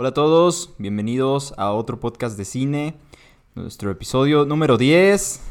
[0.00, 2.94] Hola a todos, bienvenidos a otro podcast de cine,
[3.54, 5.42] nuestro episodio número 10.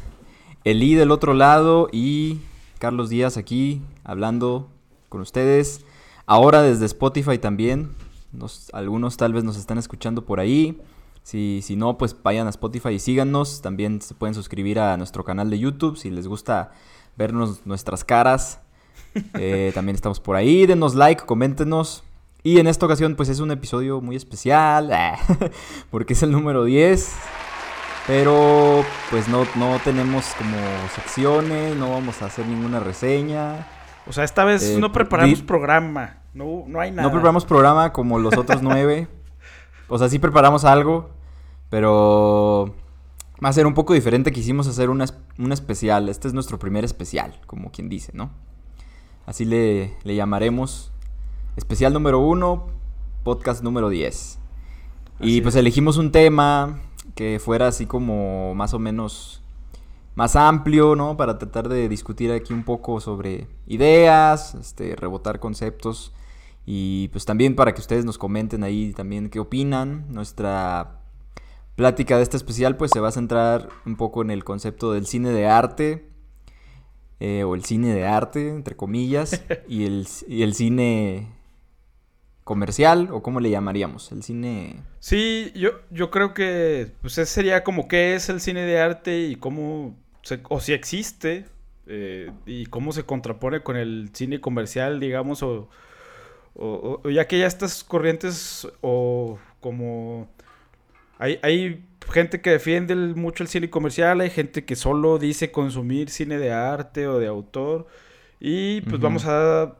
[0.64, 2.40] Elí del otro lado y
[2.80, 4.68] Carlos Díaz aquí hablando
[5.08, 5.84] con ustedes.
[6.26, 7.94] Ahora desde Spotify también.
[8.72, 10.82] algunos tal vez nos están escuchando por ahí.
[11.22, 13.62] Si, si no, pues vayan a Spotify y síganos.
[13.62, 16.72] También se pueden suscribir a nuestro canal de YouTube si les gusta
[17.16, 18.58] vernos nuestras caras.
[19.34, 20.66] Eh, también estamos por ahí.
[20.66, 22.02] Denos like, coméntenos.
[22.42, 24.90] Y en esta ocasión, pues es un episodio muy especial.
[25.90, 27.14] porque es el número 10.
[28.06, 30.56] Pero pues no, no tenemos como
[30.94, 33.66] secciones, no vamos a hacer ninguna reseña.
[34.06, 37.02] O sea, esta vez no eh, preparamos programa, no, no hay nada.
[37.02, 39.06] No preparamos programa como los otros nueve.
[39.88, 41.10] o sea, sí preparamos algo,
[41.68, 42.74] pero
[43.44, 44.32] va a ser un poco diferente.
[44.32, 45.04] Quisimos hacer una,
[45.38, 46.08] un especial.
[46.08, 48.30] Este es nuestro primer especial, como quien dice, ¿no?
[49.26, 50.89] Así le, le llamaremos.
[51.60, 52.68] Especial número uno,
[53.22, 54.38] podcast número 10.
[55.20, 56.80] y pues elegimos un tema
[57.14, 59.42] que fuera así como más o menos
[60.14, 61.18] más amplio, ¿no?
[61.18, 66.14] Para tratar de discutir aquí un poco sobre ideas, este, rebotar conceptos
[66.64, 70.06] y pues también para que ustedes nos comenten ahí también qué opinan.
[70.08, 71.02] Nuestra
[71.76, 75.04] plática de este especial pues se va a centrar un poco en el concepto del
[75.04, 76.08] cine de arte
[77.20, 81.38] eh, o el cine de arte, entre comillas, y el, y el cine
[82.50, 84.82] comercial o cómo le llamaríamos, el cine...
[84.98, 89.20] Sí, yo, yo creo que pues ese sería como qué es el cine de arte
[89.20, 89.96] y cómo,
[90.48, 91.44] o si existe,
[91.86, 95.68] eh, y cómo se contrapone con el cine comercial, digamos, o,
[96.54, 100.28] o, ya que ya estas corrientes o como...
[101.20, 106.10] Hay, hay gente que defiende mucho el cine comercial, hay gente que solo dice consumir
[106.10, 107.86] cine de arte o de autor.
[108.40, 109.76] Y pues vamos a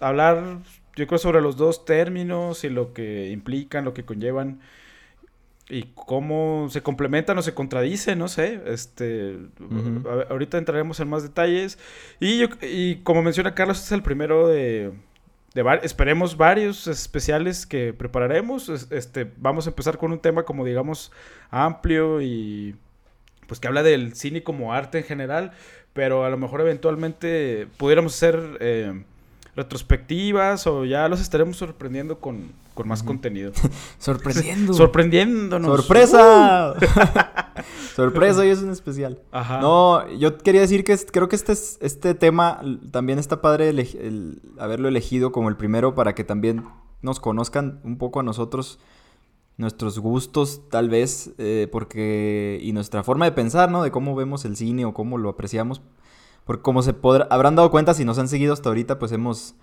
[0.00, 0.62] hablar
[0.96, 4.60] yo creo sobre los dos términos y lo que implican, lo que conllevan
[5.68, 8.60] y cómo se complementan o se contradicen, no sé.
[8.66, 9.36] Este,
[10.28, 11.78] ahorita entraremos en más detalles.
[12.20, 14.92] Y, yo, y como menciona Carlos, este es el primero de,
[15.54, 18.68] de esperemos varios especiales que prepararemos.
[18.68, 21.12] Este, vamos a empezar con un tema como digamos
[21.50, 22.76] amplio y
[23.46, 25.52] pues que habla del cine como arte en general,
[25.92, 29.04] pero a lo mejor eventualmente pudiéramos hacer eh,
[29.56, 32.52] retrospectivas o ya los estaremos sorprendiendo con,
[32.84, 33.52] más contenido.
[33.98, 34.74] Sorprendiendo.
[34.74, 35.76] Sorprendiéndonos.
[35.76, 36.74] ¡Sorpresa!
[37.94, 39.20] Sorpresa, y es un especial.
[39.30, 39.60] Ajá.
[39.60, 42.60] No, yo quería decir que creo que este, este tema
[42.90, 46.64] también está padre el, haberlo elegido como el primero para que también
[47.02, 48.80] nos conozcan un poco a nosotros
[49.56, 54.44] nuestros gustos tal vez eh, porque y nuestra forma de pensar no de cómo vemos
[54.44, 55.80] el cine o cómo lo apreciamos
[56.44, 59.54] porque como se podrá, habrán dado cuenta si nos han seguido hasta ahorita, pues hemos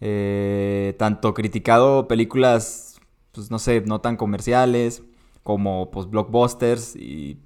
[0.00, 3.00] eh, tanto criticado películas,
[3.32, 5.02] pues no sé, no tan comerciales,
[5.42, 7.40] como pues blockbusters y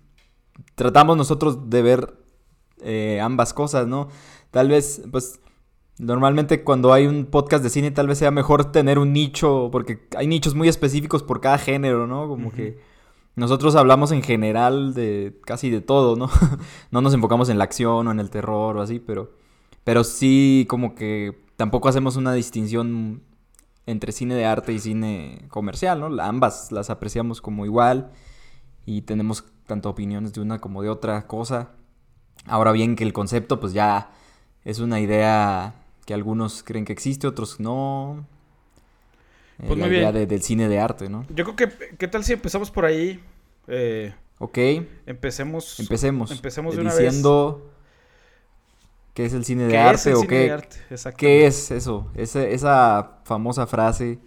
[0.74, 2.14] tratamos nosotros de ver
[2.82, 4.08] eh, ambas cosas, ¿no?
[4.50, 5.40] Tal vez, pues
[5.98, 10.08] normalmente cuando hay un podcast de cine tal vez sea mejor tener un nicho, porque
[10.16, 12.28] hay nichos muy específicos por cada género, ¿no?
[12.28, 12.78] Como que
[13.34, 16.28] nosotros hablamos en general de casi de todo, ¿no?
[16.90, 19.32] no nos enfocamos en la acción o en el terror o así, pero,
[19.84, 23.22] pero sí como que tampoco hacemos una distinción
[23.86, 26.22] entre cine de arte y cine comercial, ¿no?
[26.22, 28.12] Ambas las apreciamos como igual
[28.86, 31.70] y tenemos tanto opiniones de una como de otra cosa.
[32.46, 34.10] Ahora bien que el concepto pues ya
[34.64, 38.26] es una idea que algunos creen que existe, otros no.
[39.58, 41.24] Pues la idea del cine de arte, ¿no?
[41.34, 43.22] Yo creo que, ¿qué tal si empezamos por ahí?
[43.68, 44.58] Eh, ok.
[45.06, 45.78] Empecemos.
[45.78, 46.30] Empecemos.
[46.30, 47.70] Empecemos de una diciendo
[49.14, 50.58] qué es el cine de arte o qué,
[51.16, 54.18] qué es eso, esa, esa famosa frase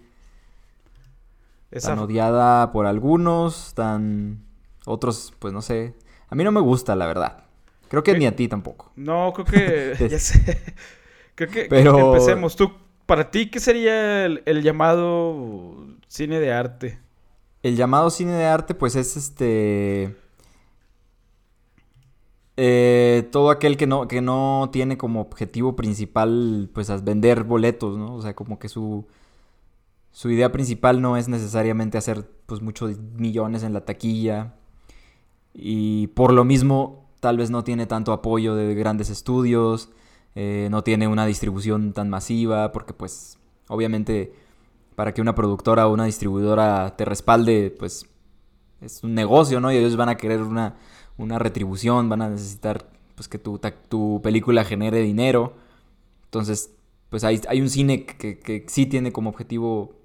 [1.81, 4.43] tan odiada por algunos, tan
[4.85, 5.93] otros, pues no sé.
[6.29, 7.43] A mí no me gusta, la verdad.
[7.89, 8.91] Creo que ni a ti tampoco.
[8.95, 10.61] No, creo que ya sé.
[11.35, 12.13] Creo que, Pero...
[12.13, 12.55] empecemos.
[12.55, 12.71] Tú
[13.05, 15.75] para ti, ¿qué sería el, llamado
[16.07, 16.99] cine de arte?
[17.63, 20.15] El llamado cine de arte, pues es este.
[22.57, 28.15] Eh, todo aquel que no, que no tiene como objetivo principal, pues, vender boletos, ¿no?
[28.15, 29.05] O sea, como que su,
[30.11, 34.55] su idea principal no es necesariamente hacer, pues, muchos millones en la taquilla.
[35.53, 39.89] Y por lo mismo, tal vez no tiene tanto apoyo de grandes estudios.
[40.35, 44.33] Eh, no tiene una distribución tan masiva, porque pues obviamente
[44.95, 48.05] para que una productora o una distribuidora te respalde, pues
[48.81, 49.71] es un negocio, ¿no?
[49.71, 50.75] Y ellos van a querer una,
[51.17, 53.59] una retribución, van a necesitar pues que tu,
[53.89, 55.53] tu película genere dinero.
[56.25, 56.71] Entonces,
[57.09, 59.95] pues hay, hay un cine que, que, sí tiene como objetivo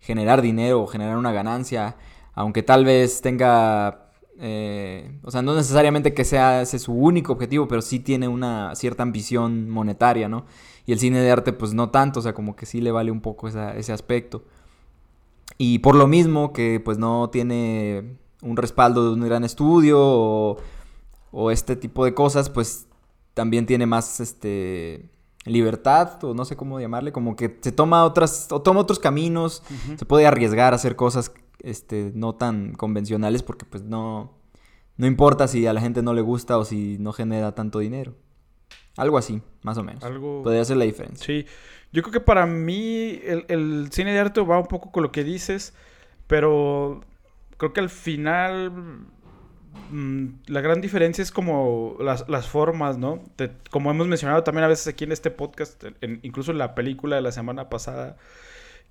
[0.00, 1.96] generar dinero o generar una ganancia,
[2.34, 4.01] aunque tal vez tenga,
[4.38, 8.74] eh, o sea, no necesariamente que sea ese su único objetivo, pero sí tiene una
[8.74, 10.46] cierta ambición monetaria, ¿no?
[10.86, 13.10] Y el cine de arte pues no tanto, o sea, como que sí le vale
[13.10, 14.44] un poco ese aspecto.
[15.58, 20.56] Y por lo mismo que pues no tiene un respaldo de un gran estudio o,
[21.30, 22.88] o este tipo de cosas, pues
[23.34, 25.08] también tiene más este
[25.44, 29.62] libertad, o no sé cómo llamarle, como que se toma otras, o toma otros caminos,
[29.96, 31.32] se puede arriesgar a hacer cosas
[31.62, 34.38] este, no tan convencionales porque pues no,
[34.96, 38.14] no importa si a la gente no le gusta o si no genera tanto dinero.
[38.96, 40.04] Algo así, más o menos.
[40.04, 40.42] Algo...
[40.42, 41.24] Podría ser la diferencia.
[41.24, 41.46] Sí,
[41.92, 45.12] yo creo que para mí el, el cine de arte va un poco con lo
[45.12, 45.74] que dices,
[46.26, 47.00] pero
[47.56, 49.06] creo que al final
[49.90, 53.22] Mm, la gran diferencia es como las, formas, ¿no?
[53.70, 55.84] como hemos mencionado también a veces aquí en este podcast,
[56.22, 58.16] incluso en la película de la semana pasada,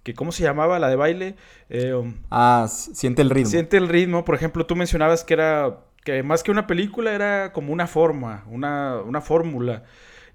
[0.04, 0.80] que ¿cómo se llamaba?
[0.80, 1.36] La de baile.
[1.70, 3.50] Eh, um, ah, siente el ritmo.
[3.50, 4.26] Siente el ritmo.
[4.26, 8.44] Por ejemplo, tú mencionabas que era, que más que una película era como una forma,
[8.48, 9.84] una, una fórmula.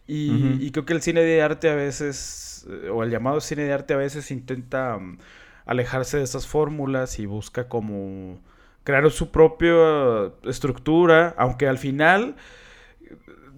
[0.08, 3.72] Y, creo que el cine de arte a veces, eh, o el llamado cine de
[3.72, 5.18] arte a veces intenta um,
[5.64, 8.40] alejarse de esas fórmulas y busca como
[8.86, 12.36] crearon su propia estructura, aunque al final,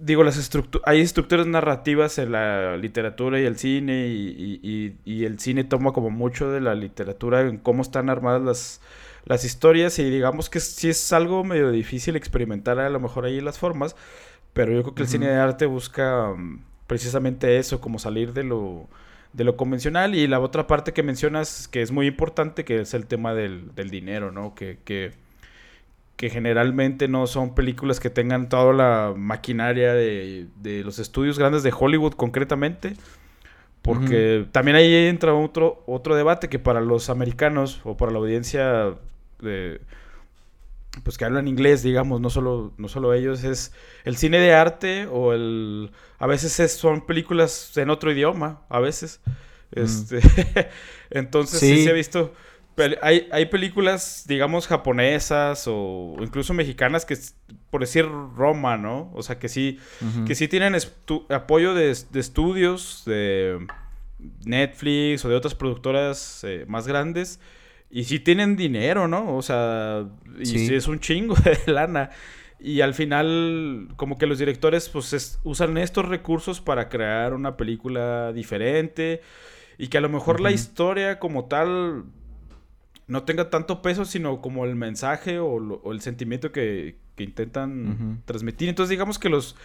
[0.01, 0.51] digo, las
[0.85, 6.51] hay estructuras narrativas en la literatura y el cine, y, el cine toma como mucho
[6.51, 8.81] de la literatura en cómo están armadas las,
[9.25, 13.41] las historias, y digamos que sí es algo medio difícil experimentar a lo mejor ahí
[13.41, 13.95] las formas,
[14.53, 18.43] pero yo creo que el cine de arte busca mm, precisamente eso, como salir de
[18.43, 18.87] lo
[19.33, 20.15] de lo convencional.
[20.15, 23.73] Y la otra parte que mencionas, que es muy importante, que es el tema del,
[23.75, 24.55] del dinero, ¿no?
[24.55, 25.11] Que, que,
[26.19, 31.63] que, generalmente no son películas que tengan toda la maquinaria de, de los estudios grandes
[31.63, 32.93] de Hollywood concretamente.
[33.81, 38.93] Porque también ahí entra otro, otro debate que para los americanos o para la audiencia
[39.41, 39.79] de,
[41.03, 43.71] pues que hablan inglés, digamos, no solo, no solo ellos, es
[44.03, 45.91] el cine de arte o el...
[46.17, 49.21] A veces son películas en otro idioma, a veces.
[49.75, 49.79] Mm.
[49.79, 50.19] Este,
[51.09, 51.83] entonces sí.
[51.83, 52.33] se ha visto...
[53.01, 57.17] Hay, hay películas, digamos, japonesas o incluso mexicanas que,
[57.69, 59.11] por decir Roma, ¿no?
[59.13, 59.79] O sea, que sí,
[60.25, 60.75] que sí tienen
[61.29, 63.65] apoyo de, de, estudios, de
[64.45, 67.39] Netflix o de otras productoras eh, más grandes
[67.91, 69.35] y si tienen dinero, ¿no?
[69.35, 70.05] O sea,
[70.39, 70.73] y sí.
[70.73, 71.35] es un chingo
[71.65, 72.11] de lana.
[72.59, 78.31] Y al final, como que los directores, pues, usan estos recursos para crear una película
[78.33, 79.21] diferente.
[79.77, 82.03] Y que a lo mejor la historia como tal
[83.09, 88.69] no tenga tanto peso, sino como el mensaje o, el sentimiento que, intentan transmitir.
[88.69, 89.57] Entonces, digamos que los,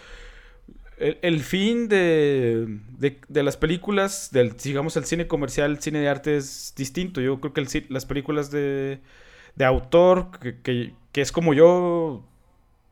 [0.97, 6.35] el, fin de, de, las películas, del, digamos, el cine comercial, el cine de arte
[6.35, 7.21] es distinto.
[7.21, 8.99] Yo creo que las películas de,
[9.55, 12.25] de autor, que, que, es como yo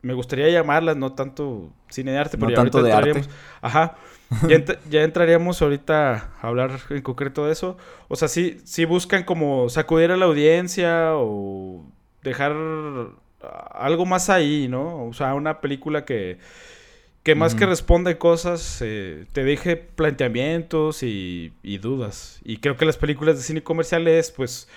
[0.02, 3.24] me gustaría llamarlas, no tanto cine de arte, pero ya tanto de arte.
[3.60, 3.98] Ajá.
[4.48, 7.78] Ya, ya, entraríamos ahorita a hablar en concreto de eso.
[8.08, 11.86] O sea, sí, sí buscan como sacudir a la audiencia o
[12.24, 12.56] dejar
[13.72, 15.06] algo más ahí, ¿no?
[15.06, 16.40] O sea, una película que
[17.24, 22.42] que más que responde cosas, eh, te deje planteamientos y, dudas.
[22.44, 24.68] Y creo que las películas de cine comerciales, pues,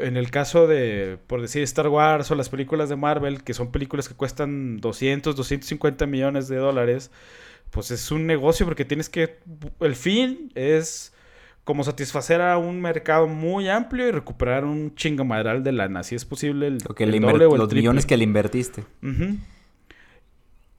[0.00, 3.70] en el caso de, por decir, Star Wars o las películas de Marvel, que son
[3.70, 7.10] películas que cuestan 200, 250 millones de dólares,
[7.70, 9.38] pues es un negocio porque tienes que,
[9.80, 11.12] el fin es
[11.64, 16.24] como satisfacer a un mercado muy amplio y recuperar un chingamadral de lana, si es
[16.24, 18.84] posible el, que los millones que le invertiste.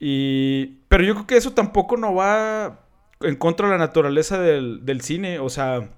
[0.00, 2.86] Y, pero yo creo que eso tampoco no va
[3.20, 5.38] en contra de la naturaleza del, cine.
[5.38, 5.90] O sea,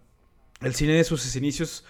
[0.61, 1.85] el cine de sus inicios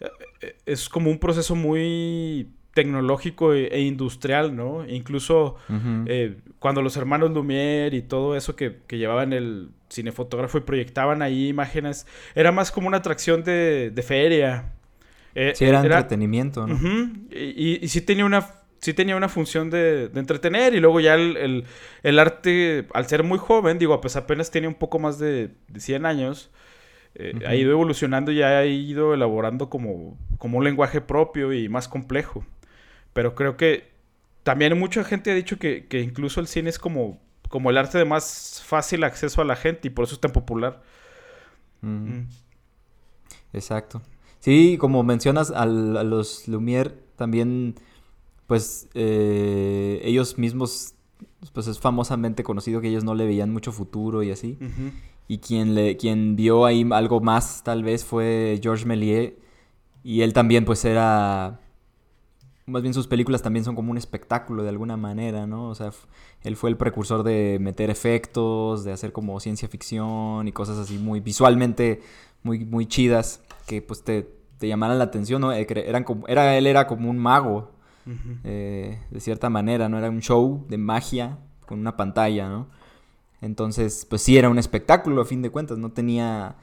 [0.00, 0.08] eh,
[0.42, 4.86] eh, es como un proceso muy tecnológico e, e industrial, ¿no?
[4.86, 5.56] Incluso
[6.06, 11.48] eh, cuando los hermanos Lumière y todo eso que, llevaban el cinefotógrafo y proyectaban ahí
[11.48, 14.72] imágenes, era más como una atracción de, feria.
[15.34, 16.78] sí, era, entretenimiento, ¿no?
[17.30, 21.64] y, y, sí tenía una sí tenía una función de, entretener y luego ya el,
[22.18, 26.04] arte, al ser muy joven, digo, pues apenas tiene un poco más de, de 100
[26.04, 26.50] años,
[27.14, 31.88] eh, ha ido evolucionando y ha ido elaborando como, como un lenguaje propio y más
[31.88, 32.44] complejo.
[33.14, 33.88] Pero creo que
[34.42, 37.18] también mucha gente ha dicho que, incluso el cine es como,
[37.48, 40.32] como el arte de más fácil acceso a la gente y por eso es tan
[40.32, 40.82] popular.
[41.80, 42.24] Mm.
[43.54, 44.02] Exacto.
[44.40, 47.76] Sí, como mencionas, a los Lumière también
[48.46, 50.94] pues eh, ellos mismos,
[51.52, 54.58] pues es famosamente conocido que ellos no le veían mucho futuro y así.
[55.28, 59.32] Y quien, le, quien vio ahí algo más tal vez fue Georges Méliès,
[60.02, 61.60] y él también pues era
[62.66, 65.68] más bien sus películas también son como un espectáculo de alguna manera, ¿no?
[65.68, 65.90] O sea,
[66.42, 70.98] él fue el precursor de meter efectos, de hacer como ciencia ficción y cosas así
[70.98, 72.00] muy visualmente
[72.44, 75.52] muy, muy chidas que pues te, te llamaran la atención, ¿no?
[75.52, 77.72] Eh, eran como, era, él era como un mago,
[78.44, 79.98] eh, de cierta manera, ¿no?
[79.98, 82.68] Era un show de magia con una pantalla, ¿no?
[83.40, 86.56] Entonces, pues sí, era un espectáculo a fin de cuentas, no tenía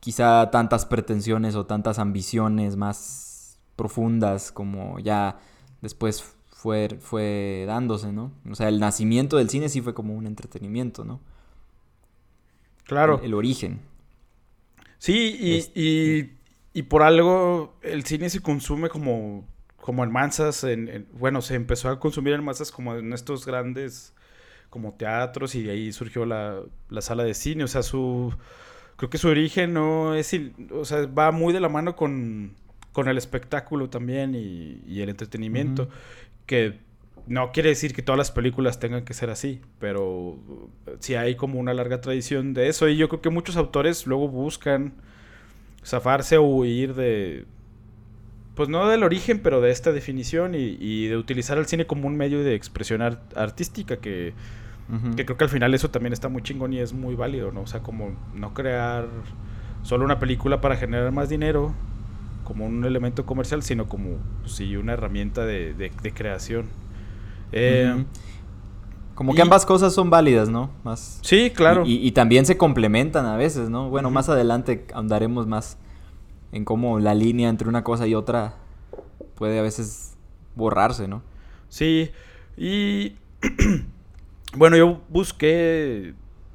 [0.00, 3.31] quizá tantas pretensiones o tantas ambiciones más
[3.82, 5.40] profundas como ya
[5.80, 8.30] después fue, fue dándose, ¿no?
[8.48, 11.20] O sea, el nacimiento del cine sí fue como un entretenimiento, ¿no?
[12.84, 13.20] Claro.
[13.24, 13.80] El, origen.
[14.98, 15.36] Sí,
[15.74, 16.30] y,
[16.72, 19.44] y, por algo el cine se consume como,
[19.80, 24.14] como en masas, en, bueno, se empezó a consumir en masas como en estos grandes
[24.70, 28.32] como teatros y de ahí surgió la, la sala de cine, o sea, su
[28.96, 30.32] creo que su origen no es,
[30.70, 32.54] o sea, va muy de la mano con
[32.92, 35.88] con el espectáculo también y, el entretenimiento,
[36.46, 36.78] que
[37.26, 40.38] no quiere decir que todas las películas tengan que ser así, pero
[40.98, 42.88] sí hay como una larga tradición de eso.
[42.88, 44.92] Y yo creo que muchos autores luego buscan
[45.84, 47.46] zafarse o huir de,
[48.54, 52.16] pues no del origen, pero de esta definición y, de utilizar el cine como un
[52.16, 54.34] medio de expresión artística que,
[55.16, 57.62] que creo que al final eso también está muy chingón y es muy válido, ¿no?
[57.62, 59.08] O sea, como no crear
[59.82, 61.74] solo una película para generar más dinero,
[62.44, 66.66] como un elemento comercial, sino como pues, sí, una herramienta de, de, creación.
[67.52, 68.04] Eh,
[69.14, 70.70] como que ambas cosas son válidas, ¿no?
[70.84, 71.84] Más, sí, claro.
[71.86, 73.90] Y, también se complementan a veces, ¿no?
[73.90, 75.78] Bueno, más adelante andaremos más
[76.50, 78.54] en cómo la línea entre una cosa y otra
[79.34, 80.16] puede a veces
[80.54, 81.22] borrarse, ¿no?
[81.68, 82.10] Sí,
[82.56, 83.16] y
[84.56, 86.14] bueno, yo busqué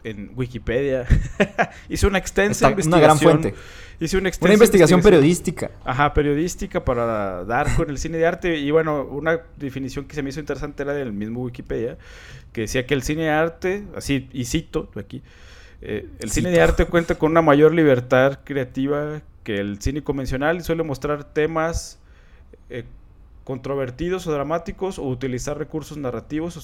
[0.10, 1.06] en Wikipedia,
[1.90, 2.94] hice una extensa investigación.
[2.94, 3.54] Una gran fuente
[4.00, 5.72] Hice una, una investigación, periodística.
[5.84, 8.58] Ajá, periodística para dar con el cine de arte.
[8.58, 11.98] Y bueno, una definición que se me hizo interesante era del mismo Wikipedia,
[12.54, 15.24] que decía que el cine de arte, así, y cito aquí,
[15.82, 20.58] eh, el cine de arte cuenta con una mayor libertad creativa que el cine convencional
[20.58, 22.00] y suele mostrar temas
[22.70, 22.84] eh,
[23.48, 26.62] controvertidos o dramáticos o utilizar recursos narrativos o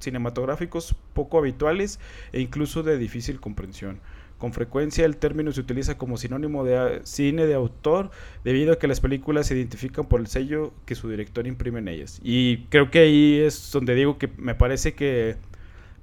[0.00, 2.00] cinematográficos poco habituales
[2.32, 4.00] e incluso de difícil comprensión.
[4.36, 8.10] Con frecuencia el término se utiliza como sinónimo de cine de autor
[8.42, 11.86] debido a que las películas se identifican por el sello que su director imprime en
[11.86, 12.18] ellas.
[12.24, 15.36] Y creo que ahí es donde digo que me parece que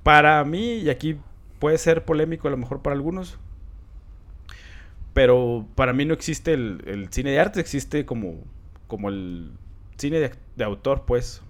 [0.02, 1.18] para mí, y aquí
[1.60, 3.38] puede ser polémico a lo mejor para algunos,
[5.14, 8.46] pero para mí no existe el, cine de arte, existe como,
[8.88, 9.52] como el
[9.98, 11.42] cine de, de autor, pues.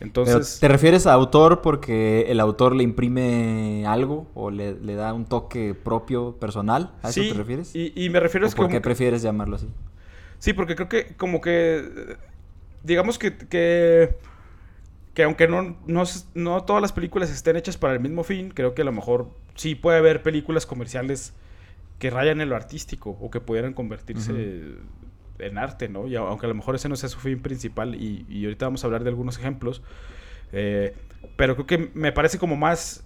[0.00, 0.58] Entonces...
[0.60, 5.74] ¿Te refieres a autor porque el autor le imprime algo o le, da un toque
[5.74, 6.92] propio, personal?
[7.02, 7.74] ¿A eso te refieres?
[7.74, 9.68] Y, y me refiero a ¿Por qué prefieres llamarlo así?
[10.38, 12.16] Sí, porque creo que como que...
[12.82, 13.36] Digamos que...
[13.36, 14.16] que
[15.14, 18.82] que aunque no, no, todas las películas estén hechas para el mismo fin, creo que
[18.82, 21.34] a lo mejor sí puede haber películas comerciales
[21.98, 24.76] que rayan en lo artístico o que pudieran convertirse
[25.42, 26.06] en arte, ¿no?
[26.06, 28.86] Y aunque a lo mejor ese no sea su fin principal, y, ahorita vamos a
[28.86, 29.82] hablar de algunos ejemplos,
[30.52, 30.94] eh,
[31.36, 33.04] pero creo que me parece como más,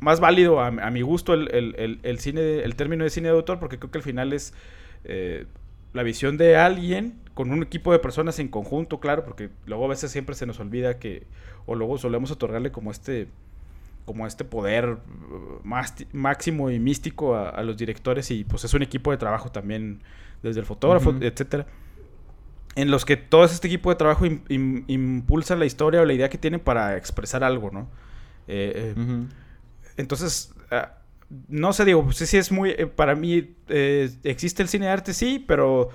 [0.00, 3.90] más válido a, mi gusto el, cine, el término de cine de autor, porque creo
[3.90, 4.54] que al final es
[5.04, 5.46] eh,
[5.92, 9.88] la visión de alguien con un equipo de personas en conjunto, claro, porque luego a
[9.88, 11.26] veces siempre se nos olvida que,
[11.66, 13.28] o luego solemos otorgarle como este
[14.10, 14.98] como este poder
[15.62, 20.02] más, máximo y místico a, los directores y pues es un equipo de trabajo también
[20.42, 21.64] desde el fotógrafo, etcétera,
[22.74, 26.38] en los que todo este equipo de trabajo impulsa la historia o la idea que
[26.38, 27.88] tienen para expresar algo, ¿no?
[28.48, 29.26] Eh, eh,
[29.96, 30.94] entonces, ah,
[31.46, 33.54] no sé, digo, pues sí es muy, eh, para mí
[34.24, 35.90] existe el cine de arte, sí, pero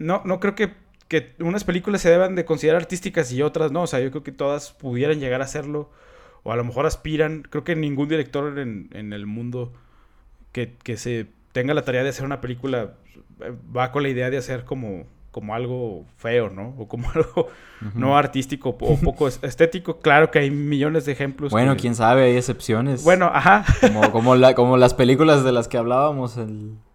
[0.00, 0.72] no, no creo que,
[1.06, 4.24] que, unas películas se deban de considerar artísticas y otras no, o sea, yo creo
[4.24, 5.92] que todas pudieran llegar a serlo,
[6.42, 9.72] o a lo mejor aspiran, creo que ningún director en, en el mundo
[10.52, 12.94] que, que se tenga la tarea de hacer una película
[13.76, 16.74] va con la idea de hacer como, como algo feo, ¿no?
[16.78, 17.48] O como algo
[17.94, 19.98] no artístico o poco estético.
[19.98, 21.50] Claro que hay millones de ejemplos.
[21.50, 23.04] Bueno, quién sabe, hay excepciones.
[23.04, 23.64] Bueno, ajá.
[23.80, 26.38] Como, como, la, como las películas de las que hablábamos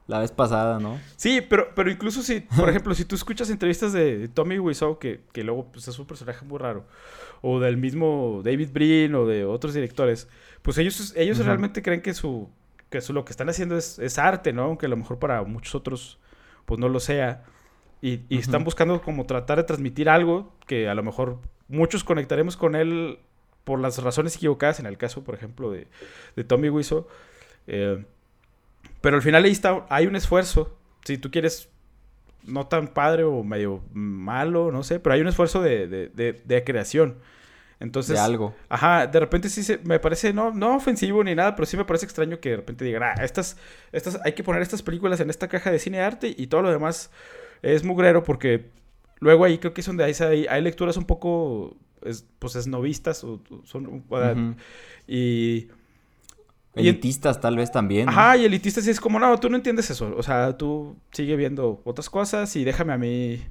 [0.07, 0.99] la vez pasada, ¿no?
[1.15, 5.21] Sí, pero, pero incluso si, por ejemplo, si tú escuchas entrevistas de Tommy Wiseau, que,
[5.33, 6.85] que luego pues, es un personaje muy raro,
[7.41, 10.27] o del mismo David Brin o de otros directores,
[10.61, 12.49] pues ellos, ellos realmente creen que su
[12.89, 14.63] que eso, lo que están haciendo es, es, arte, ¿no?
[14.63, 16.19] Aunque a lo mejor para muchos otros
[16.65, 17.43] pues no lo sea.
[18.01, 22.75] Y, están buscando como tratar de transmitir algo que a lo mejor muchos conectaremos con
[22.75, 23.19] él
[23.63, 25.87] por las razones equivocadas, en el caso, por ejemplo, de,
[26.35, 27.07] de Tommy Wiseau.
[27.65, 28.05] Eh,
[29.01, 30.77] pero al final ahí está, hay un esfuerzo.
[31.05, 31.69] Si tú quieres
[32.47, 36.63] no tan padre o medio malo, no sé, pero hay un esfuerzo de, de, de,
[36.63, 37.17] creación.
[37.79, 38.55] Entonces, de algo.
[38.69, 41.85] Ajá, de repente sí se, me parece, no, no ofensivo ni nada, pero sí me
[41.85, 43.57] parece extraño que de repente digan, ah, estas,
[43.91, 46.71] estas, hay que poner estas películas en esta caja de cine arte y todo lo
[46.71, 47.11] demás
[47.61, 48.69] es mugrero porque
[49.19, 53.41] luego ahí creo que es donde hay, hay, lecturas un poco, es, pues, esnovistas o,
[53.63, 54.05] son,
[55.07, 55.67] y
[56.77, 58.09] Elitistas tal vez también.
[58.09, 60.13] Ajá, y elitistas sí es como, no, tú no entiendes eso.
[60.17, 63.41] O sea, tú sigue viendo otras cosas y déjame a mí,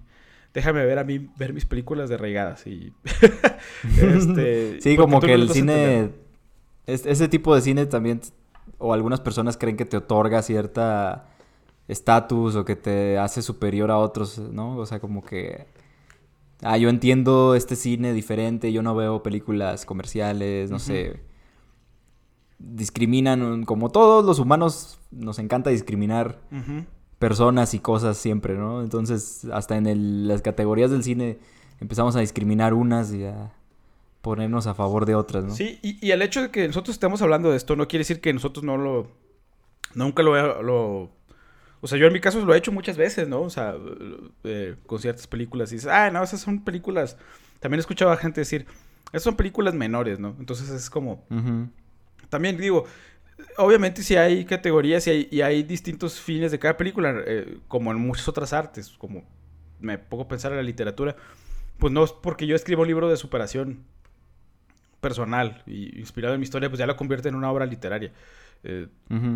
[0.55, 2.67] déjame ver a mí, ver mis películas de regadas.
[2.67, 2.93] Y,
[4.01, 6.11] este, sí, como que el cine,
[6.87, 8.21] ese tipo de cine también,
[8.79, 11.29] o algunas personas creen que te otorga cierta
[11.89, 14.77] estatus o que te hace superior a otros, ¿no?
[14.77, 15.67] O sea, como que...
[16.63, 21.21] Ah, yo entiendo este cine diferente, yo no veo películas comerciales, no sé
[22.59, 26.41] discriminan, como todos los humanos, nos encanta discriminar
[27.19, 28.83] personas y cosas siempre, ¿no?
[28.83, 31.39] Entonces, hasta en las categorías del cine
[31.81, 33.53] empezamos a discriminar unas y a
[34.23, 35.55] ponernos a favor de otras, ¿no?
[35.55, 38.33] Sí, y, el hecho de que nosotros estemos hablando de esto no quiere decir que
[38.33, 39.09] nosotros no lo...
[39.95, 40.63] Nunca lo...
[40.63, 41.11] lo
[41.81, 43.43] o sea, yo en mi caso lo he hecho muchas veces, ¿no?
[43.43, 43.77] O sea,
[44.45, 47.17] eh, con ciertas películas y dices, ah, no, esas son películas...
[47.61, 48.67] También he escuchado a gente decir,
[49.09, 50.35] esas son películas menores, ¿no?
[50.39, 51.25] Entonces es como...
[52.29, 52.85] También digo,
[53.59, 57.91] obviamente si hay categorías y hay, y hay, distintos fines de cada película, eh, como
[57.93, 59.25] en muchas otras artes, como
[59.81, 61.17] me pongo pensar en la literatura,
[61.79, 63.85] pues no es porque yo escribo un libro de superación
[65.01, 68.13] personal y inspirado en mi historia, pues ya lo convierte en una obra literaria.
[68.65, 68.89] Eh,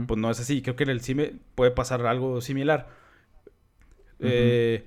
[0.06, 0.62] pues no es así.
[0.62, 2.88] Creo que en el cine puede pasar algo similar.
[4.18, 4.85] Eh,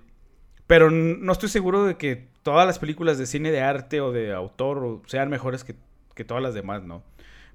[0.67, 4.33] pero no estoy seguro de que todas las películas de cine de arte o de
[4.33, 5.75] autor sean mejores que,
[6.15, 7.03] que todas las demás, ¿no?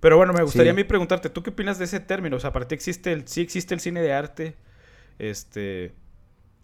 [0.00, 2.36] Pero bueno, me gustaría a mí preguntarte, ¿tú qué opinas de ese término?
[2.36, 4.56] O sea, para ti existe el, sí existe el cine de arte.
[5.18, 5.92] Este.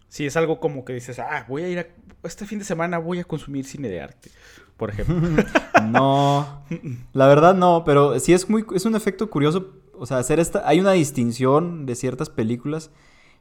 [0.07, 1.87] Sí, es algo como que dices, ah, voy a ir a.
[2.23, 4.31] Este fin de semana voy a consumir cine de arte,
[4.77, 5.43] por ejemplo.
[5.89, 6.63] no.
[7.11, 8.65] La verdad no, pero sí es muy.
[8.73, 9.73] Es un efecto curioso.
[9.93, 10.67] O sea, hacer esta.
[10.67, 12.91] Hay una distinción de ciertas películas.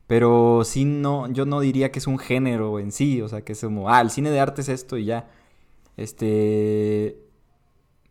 [0.09, 1.31] Pero sí no.
[1.33, 3.23] Yo no diría que es un género en sí.
[3.23, 3.89] O sea, que es como.
[3.89, 5.31] Ah, el cine de arte es esto y ya.
[5.97, 7.24] Este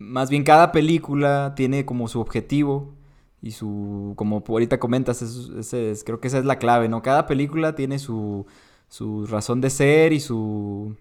[0.04, 2.94] más bien cada película tiene como su objetivo
[3.42, 7.02] y su, como ahorita comentas, es, creo que esa es la clave, ¿no?
[7.02, 8.46] Cada película tiene su,
[8.88, 10.96] su razón de ser y su,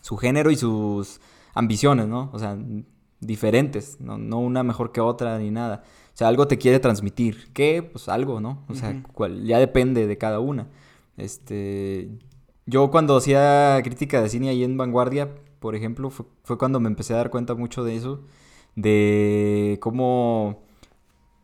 [0.00, 1.20] su género y sus
[1.54, 2.30] ambiciones, ¿no?
[2.32, 2.56] O sea,
[3.20, 4.18] diferentes, ¿no?
[4.18, 5.84] no una mejor que otra ni nada.
[6.12, 7.52] O sea, algo te quiere transmitir.
[7.52, 7.82] ¿Qué?
[7.82, 8.64] Pues algo, ¿no?
[8.68, 9.00] O sea,
[9.44, 10.68] ya depende de cada una.
[11.16, 12.10] Este,
[12.66, 15.30] yo cuando hacía crítica de cine ahí en Vanguardia,
[15.62, 18.20] por ejemplo, fue, cuando me empecé a dar cuenta mucho de eso,
[18.76, 20.62] de cómo,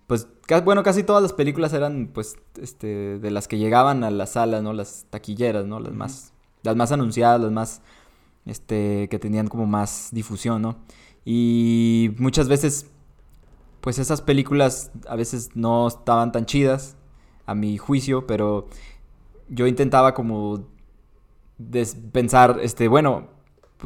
[0.06, 0.28] pues,
[0.64, 4.62] bueno, casi todas las películas eran, pues, este, de las que llegaban a las salas,
[4.62, 4.72] ¿no?
[4.74, 5.80] Las taquilleras, ¿no?
[5.80, 7.82] Las más, las más anunciadas, las más,
[8.44, 10.76] este, que tenían como más difusión, ¿no?
[11.24, 12.90] Y muchas veces,
[13.80, 16.96] pues, esas películas a veces no estaban tan chidas,
[17.46, 18.68] a mi juicio, pero
[19.48, 20.66] yo intentaba como
[22.12, 23.37] pensar, este, bueno,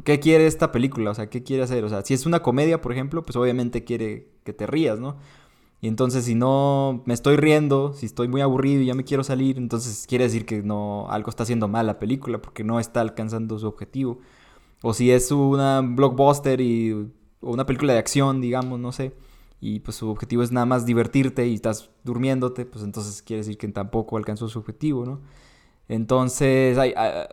[0.05, 1.11] ¿qué quiere esta película?
[1.11, 1.85] O sea, ¿qué quiere hacer?
[1.85, 5.17] O sea, si es una comedia, por ejemplo, pues obviamente quiere que te rías, ¿no?
[5.81, 9.25] Y entonces si no me estoy riendo, si estoy muy aburrido y ya me quiero
[9.25, 13.01] salir, entonces quiere decir que no algo está haciendo mal la película porque no está
[13.01, 14.21] alcanzando su objetivo.
[14.83, 16.93] O si es una blockbuster y
[17.41, 19.13] o una película de acción, digamos, no sé,
[19.61, 23.59] y pues su objetivo es nada más divertirte y estás durmiéndote, pues entonces quiere decir
[23.59, 25.21] que tampoco alcanzó su objetivo, ¿no?
[25.89, 27.29] Entonces, hay, ah,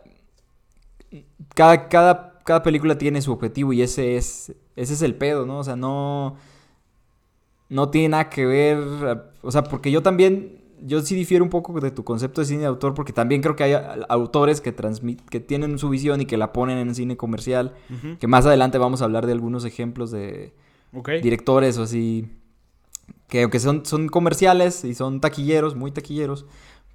[1.54, 5.58] cada, cada cada película tiene su objetivo y ese es, ese es el pedo, ¿no?
[5.58, 6.36] O sea, no,
[7.68, 8.78] no tiene nada que ver,
[9.42, 12.60] o sea, porque yo también, yo sí difiero un poco de tu concepto de cine
[12.60, 13.74] de autor, porque también creo que hay
[14.08, 14.74] autores que,
[15.30, 17.74] que tienen su visión y que la ponen en cine comercial,
[18.18, 20.52] que más adelante vamos a hablar de algunos ejemplos de
[21.22, 22.28] directores o así,
[23.28, 26.46] que aunque son, son comerciales y son taquilleros, muy taquilleros,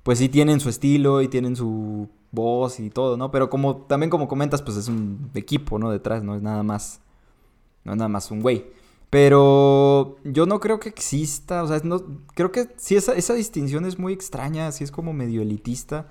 [0.06, 3.32] pues sí tienen su estilo y tienen su voz y todo, ¿no?
[3.32, 5.89] Pero como también como comentas, pues es un equipo, ¿no?
[5.89, 7.02] Detrás, no es nada más,
[7.84, 8.68] no es nada más un güey.
[9.10, 12.04] Pero yo no creo que exista, o sea, no,
[12.36, 16.08] creo que sí esa, esa distinción es muy extraña, así es como medio elitista.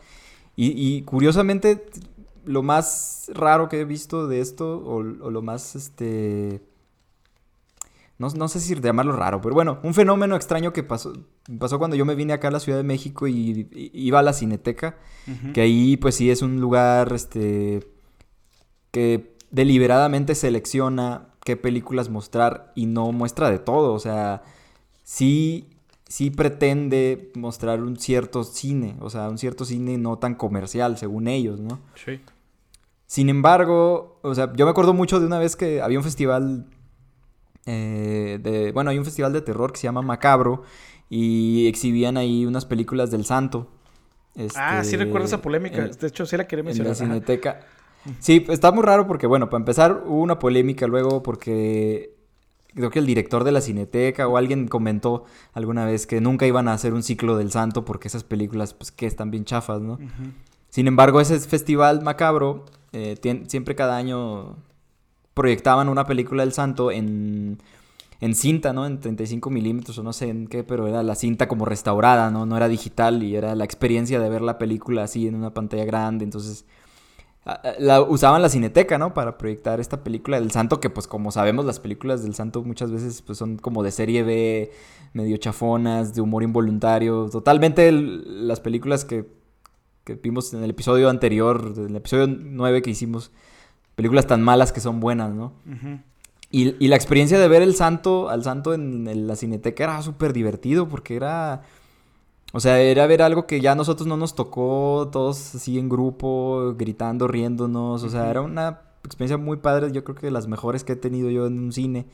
[0.57, 1.87] Y, y, curiosamente,
[2.45, 6.63] lo más raro que he visto de esto, o, o lo más, este,
[8.18, 11.12] no, no, sé si llamarlo raro, pero bueno, un fenómeno extraño que pasó,
[11.59, 14.33] pasó cuando yo me vine acá a la Ciudad de México y, iba a la
[14.33, 14.96] Cineteca,
[15.53, 17.81] que ahí pues sí es un lugar este
[18.90, 24.42] que deliberadamente selecciona qué películas mostrar y no muestra de todo, o sea,
[25.03, 25.74] sí
[26.07, 31.27] sí pretende mostrar un cierto cine, o sea, un cierto cine no tan comercial, según
[31.27, 31.81] ellos, ¿no?
[31.96, 32.20] Sí.
[33.07, 36.66] Sin embargo, o sea, yo me acuerdo mucho de una vez que había un festival
[37.66, 40.62] eh, de, bueno, hay un festival de terror que se llama Macabro
[41.09, 43.68] y exhibían ahí unas películas del Santo.
[44.57, 45.87] ah, sí recuerdo esa polémica.
[45.87, 46.92] de hecho, sí la quería mencionar.
[46.92, 47.61] En la cineteca.
[48.18, 52.14] Sí, está muy raro porque, bueno, para empezar hubo una polémica luego porque
[52.74, 56.68] creo que el director de la cineteca o alguien comentó alguna vez que nunca iban
[56.68, 59.98] a hacer un ciclo del santo porque esas películas, pues, que están bien chafas, ¿no?
[60.68, 64.57] Sin embargo, ese festival macabro, eh, siempre cada año
[65.35, 67.59] proyectaban una película del santo en,
[68.20, 68.87] en cinta, ¿no?
[68.87, 72.47] En 35 milímetros o no sé en qué, pero era la cinta como restaurada, ¿no?
[72.47, 75.85] No era digital y era la experiencia de ver la película así en una pantalla
[75.85, 76.64] grande, entonces
[77.79, 79.12] la, usaban la cineteca, ¿no?
[79.12, 82.90] Para proyectar esta película del santo, que pues como sabemos las películas del santo muchas
[82.90, 84.73] veces pues son como de serie B,
[85.12, 87.29] medio chafonas, de humor involuntario.
[87.31, 89.27] Totalmente las películas que,
[90.05, 93.31] que vimos en el episodio anterior, en el episodio 9 que hicimos,
[93.95, 95.53] películas tan malas que son buenas, ¿no?
[96.51, 100.33] y, y, la experiencia de ver el santo, al santo en la cineteca era súper
[100.33, 101.63] divertido porque era
[102.57, 105.89] o sea, era ver algo que ya a nosotros no nos tocó, todos así en
[105.89, 108.05] grupo, gritando, riéndonos.
[108.05, 110.97] O sea, era una experiencia muy padre, yo creo que de las mejores que he
[110.97, 112.07] tenido yo en un cine.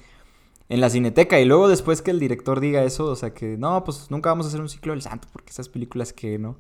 [0.71, 1.39] En la cineteca.
[1.41, 4.47] Y luego después que el director diga eso, o sea, que no, pues nunca vamos
[4.47, 6.57] a hacer un ciclo del santo, porque esas películas que, ¿no?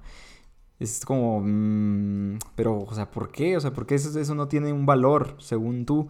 [0.80, 3.56] Es como, mmm, pero, o sea, ¿por qué?
[3.56, 6.08] O sea, ¿por qué eso, eso no tiene un valor, según tú?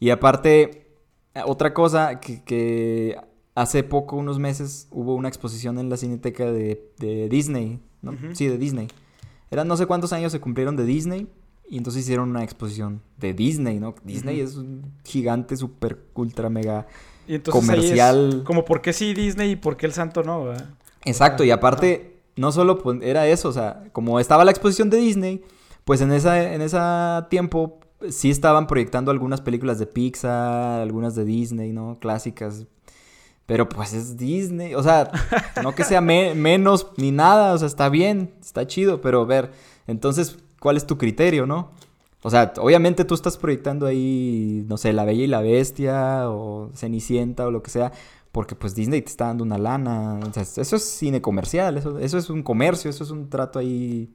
[0.00, 0.86] Y aparte,
[1.44, 3.18] otra cosa que, que
[3.54, 8.16] hace poco, unos meses, hubo una exposición en la Cineteca de, Disney, ¿no?
[8.32, 8.88] Sí, de Disney.
[9.50, 11.28] Eran no sé cuántos años se cumplieron de Disney
[11.68, 13.94] y entonces hicieron una exposición de Disney, ¿no?
[14.04, 16.86] Disney es un gigante, super, ultra, mega
[17.26, 18.42] y entonces comercial.
[18.44, 20.52] como, ¿por qué sí Disney y por qué el santo no?
[21.04, 25.42] Exacto, y aparte, no solo era eso, o sea, como estaba la exposición de Disney,
[25.84, 31.72] pues en ese en tiempo sí estaban proyectando algunas películas de Pixar, algunas de Disney,
[31.72, 31.98] ¿no?
[32.00, 32.66] Clásicas,
[33.46, 35.10] pero pues es Disney, o sea,
[35.62, 39.52] no que sea menos ni nada, o sea, está bien, está chido, pero ver,
[39.86, 41.70] entonces, ¿cuál es tu criterio, no?
[42.24, 46.70] O sea, obviamente tú estás proyectando ahí, no sé, La Bella y la Bestia o
[46.72, 47.92] Cenicienta o lo que sea,
[48.32, 51.98] porque pues Disney te está dando una lana, o sea, eso es cine comercial, eso,
[51.98, 54.12] eso es un comercio, eso es un trato ahí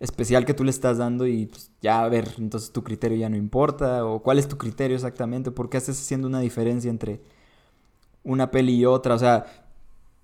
[0.00, 3.28] especial que tú le estás dando y pues, ya a ver, entonces tu criterio ya
[3.28, 7.20] no importa, o cuál es tu criterio exactamente, ¿por qué estás haciendo una diferencia entre
[8.24, 9.14] una peli y otra.
[9.14, 9.46] O sea,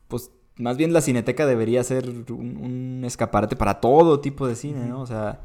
[0.08, 5.02] pues más bien la cineteca debería ser un, escaparate para todo tipo de cine, ¿no?
[5.02, 5.40] O sea,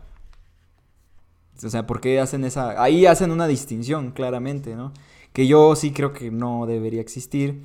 [1.63, 2.81] o sea, ¿por qué hacen esa...?
[2.81, 4.91] Ahí hacen una distinción, claramente, ¿no?
[5.35, 7.61] Que yo sí creo que no debería existir.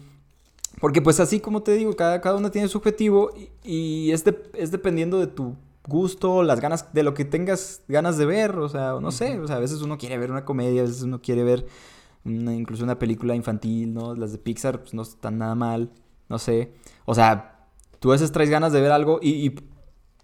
[0.80, 3.30] Porque pues así como te digo, cada, cada uno tiene su objetivo
[3.62, 5.54] y, es, es dependiendo de tu
[5.86, 9.46] gusto, las ganas, de lo que tengas ganas de ver, o sea, no sé, o
[9.46, 11.66] sea, a veces uno quiere ver una comedia, a veces uno quiere ver
[12.24, 14.16] incluso una película infantil, ¿no?
[14.16, 15.90] Las de Pixar pues, no están nada mal,
[16.28, 16.72] no sé.
[17.04, 17.68] O sea,
[18.00, 19.54] tú a veces traes ganas de ver algo y,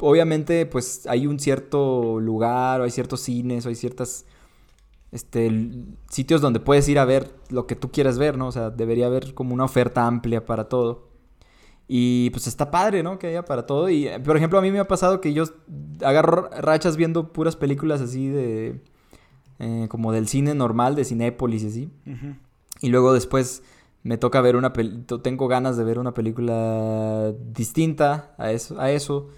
[0.01, 4.27] obviamente pues hay un cierto lugar o hay ciertos cines o hay ciertas
[5.13, 5.73] este,
[6.11, 8.49] sitios donde puedes ir a ver lo que tú quieras ver, ¿no?
[8.49, 11.09] O sea, debería haber como una oferta amplia para todo.
[11.89, 13.19] Y pues está padre, ¿no?
[13.19, 13.89] Que haya para todo.
[13.89, 15.45] Y, por ejemplo, a mí me ha pasado que yo
[16.03, 18.81] agarro rachas viendo puras películas así de
[19.59, 21.91] eh, como del cine normal, de Cinépolis y así.
[22.81, 23.63] Y luego después
[24.03, 28.91] me toca ver una película, tengo ganas de ver una película distinta a eso, a
[28.91, 29.29] eso.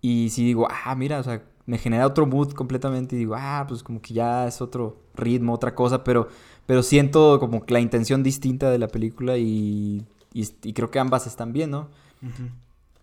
[0.00, 3.66] Y si digo, ah, mira, o sea, me genera otro mood completamente y digo, ah,
[3.68, 6.28] pues como que ya es otro ritmo, otra cosa, pero,
[6.64, 11.52] pero siento como la intención distinta de la película y, y, creo que ambas están
[11.52, 11.90] bien, ¿no?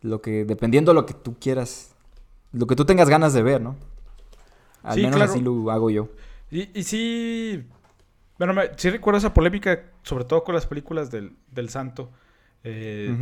[0.01, 1.93] Lo que, dependiendo de lo que tú quieras,
[2.53, 3.75] lo que tú tengas ganas de ver, ¿no?
[4.81, 6.09] Al menos así lo hago yo.
[6.49, 7.65] Y, y sí.
[8.39, 12.09] Bueno, me, sí recuerdo esa polémica, sobre todo con las películas del, del Santo.
[12.63, 13.15] Eh,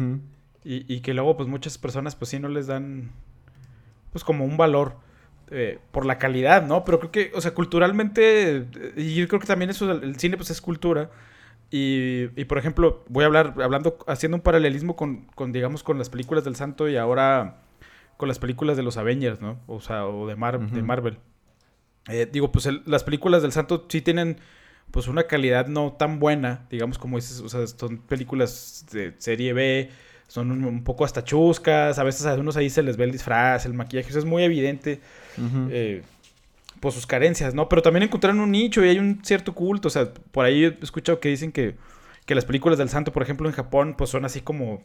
[0.63, 3.11] y, y, que luego, pues muchas personas, pues sí no les dan.
[4.13, 5.03] Pues como un valor.
[5.55, 6.83] Eh, por la calidad, ¿no?
[6.83, 8.65] Pero creo que, o sea, culturalmente.
[8.97, 11.11] Y yo creo que también eso, el cine, pues es cultura.
[11.69, 15.99] Y, y, por ejemplo, voy a hablar, hablando, haciendo un paralelismo con, con, digamos, con
[15.99, 17.57] las películas del Santo y ahora
[18.17, 19.59] con las películas de los Avengers, ¿no?
[19.67, 21.19] O sea, o de, Mar de Marvel.
[22.07, 24.37] Eh, digo, pues las películas del Santo sí tienen
[24.91, 29.53] pues una calidad no tan buena, digamos como dices, o sea, son películas de serie
[29.53, 29.89] B,
[30.33, 33.67] son un, poco hasta chuscas, a veces a unos ahí se les ve el disfraz,
[33.67, 34.99] el maquillaje, eso es muy evidente,
[35.69, 36.01] eh,
[36.79, 37.69] por sus carencias, ¿no?
[37.69, 40.77] Pero también encontraron un nicho y hay un cierto culto, o sea, por ahí he
[40.81, 41.75] escuchado que dicen que,
[42.25, 44.81] que las películas del Santo, por ejemplo, en Japón, pues son así como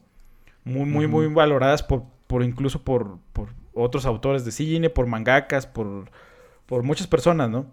[0.64, 5.66] muy, muy, muy valoradas por, por incluso por, por otros autores de cine, por mangakas,
[5.66, 6.10] por,
[6.66, 7.64] por muchas personas, ¿no?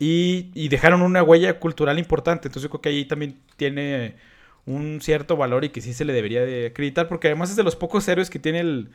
[0.00, 2.48] Y, y, dejaron una huella cultural importante.
[2.48, 4.16] Entonces yo creo que ahí también tiene
[4.66, 7.62] un cierto valor y que sí se le debería de acreditar, porque además es de
[7.62, 8.90] los pocos héroes que tiene el,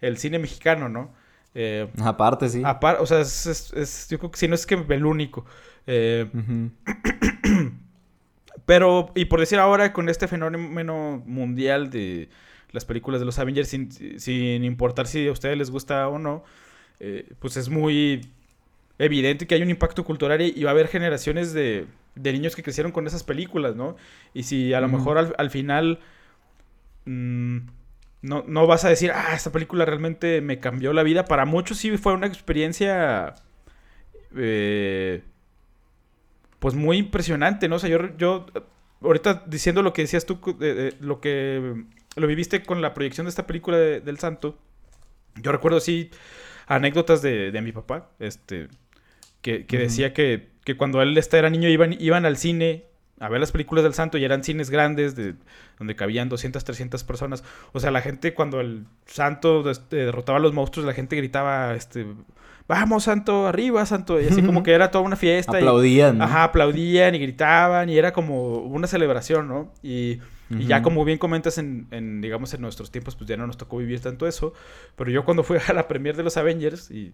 [0.00, 1.10] el cine mexicano, ¿no?
[1.58, 2.60] Eh, aparte, sí.
[2.64, 5.46] Aparte, o sea, es, yo creo que si no es que el único.
[5.86, 6.26] Eh,
[8.66, 12.28] pero, y por decir ahora, con este fenómeno mundial de
[12.72, 16.44] las películas de los Avengers, sin, importar si a ustedes les gusta o no,
[17.00, 18.28] eh, pues es muy
[18.98, 22.62] evidente que hay un impacto cultural y, va a haber generaciones de, de, niños que
[22.62, 23.96] crecieron con esas películas, ¿no?
[24.34, 26.00] Y si a lo mejor al, final
[27.04, 27.58] mm,
[28.22, 31.78] no, no, vas a decir, ah, esta película realmente me cambió la vida, para muchos
[31.78, 33.34] sí fue una experiencia...
[34.36, 35.22] Eh,
[36.58, 37.76] pues muy impresionante, ¿no?
[37.76, 38.46] O sea, yo, yo
[39.00, 40.40] ahorita diciendo lo que decías tú,
[41.00, 41.84] lo que
[42.16, 44.58] lo viviste con la proyección de esta película del Santo,
[45.36, 46.10] yo recuerdo así
[46.66, 48.68] anécdotas de, de mi papá, este,
[49.42, 52.84] que, decía que, que, cuando él era niño iban, iban al cine
[53.18, 55.34] a ver las películas del santo y eran cines grandes de,
[55.78, 57.44] donde cabían 200, 300 personas.
[57.72, 61.74] O sea, la gente cuando el santo este, derrotaba a los monstruos, la gente gritaba,
[61.74, 62.06] este,
[62.68, 65.56] vamos santo, arriba santo, y así como que era toda una fiesta.
[65.56, 66.20] Aplaudían.
[66.20, 69.72] ajá, aplaudían y gritaban y era como una celebración, ¿no?
[69.82, 73.56] Y, ya como bien comentas en, en, digamos, en nuestros tiempos, pues ya no nos
[73.56, 74.52] tocó vivir tanto eso.
[74.94, 77.12] Pero yo cuando fui a la premier de los Avengers, y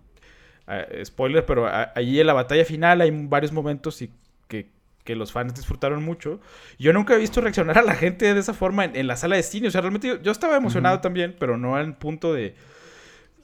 [1.04, 4.10] spoiler, pero allí en la batalla final hay varios momentos y
[4.48, 4.68] que,
[5.04, 6.40] que, los fans disfrutaron mucho.
[6.78, 9.42] Yo nunca he visto reaccionar a la gente de esa forma en, la sala de
[9.42, 9.68] cine.
[9.68, 12.54] O sea, realmente yo, estaba emocionado también, pero no al punto de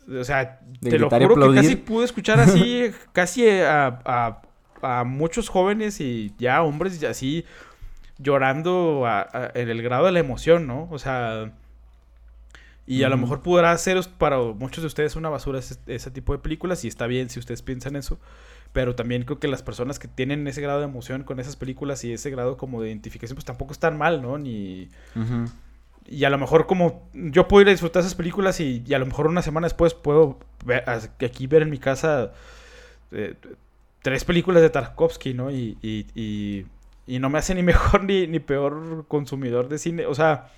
[0.09, 4.41] o sea, te lo juro que casi pude escuchar así, casi a,
[5.05, 7.45] muchos jóvenes y ya hombres así
[8.17, 9.05] llorando
[9.55, 10.89] en el grado de la emoción, ¿no?
[10.91, 11.53] O sea,
[12.89, 16.39] y a lo mejor podrá ser para muchos de ustedes una basura ese, tipo de
[16.39, 18.19] películas y está bien si ustedes piensan eso.
[18.73, 22.03] Pero también creo que las personas que tienen ese grado de emoción con esas películas
[22.05, 24.39] y ese grado como de identificación, pues tampoco están mal, ¿no?
[24.39, 24.89] Ni
[26.11, 29.05] y a lo mejor como yo puedo ir a disfrutar esas películas y, a lo
[29.05, 32.33] mejor una semana después puedo ver, aquí ver en mi casa
[33.13, 33.35] eh,
[34.01, 35.51] tres películas de Tarkovsky, ¿no?
[35.51, 36.65] Y, y,
[37.07, 40.07] y, no me hace ni mejor ni, ni, peor consumidor de cine.
[40.07, 40.51] O sea,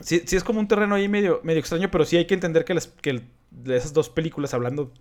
[0.00, 2.64] sí, sí, es como un terreno ahí medio, medio extraño, pero sí hay que entender
[2.64, 4.92] que, las, que de esas dos películas, hablando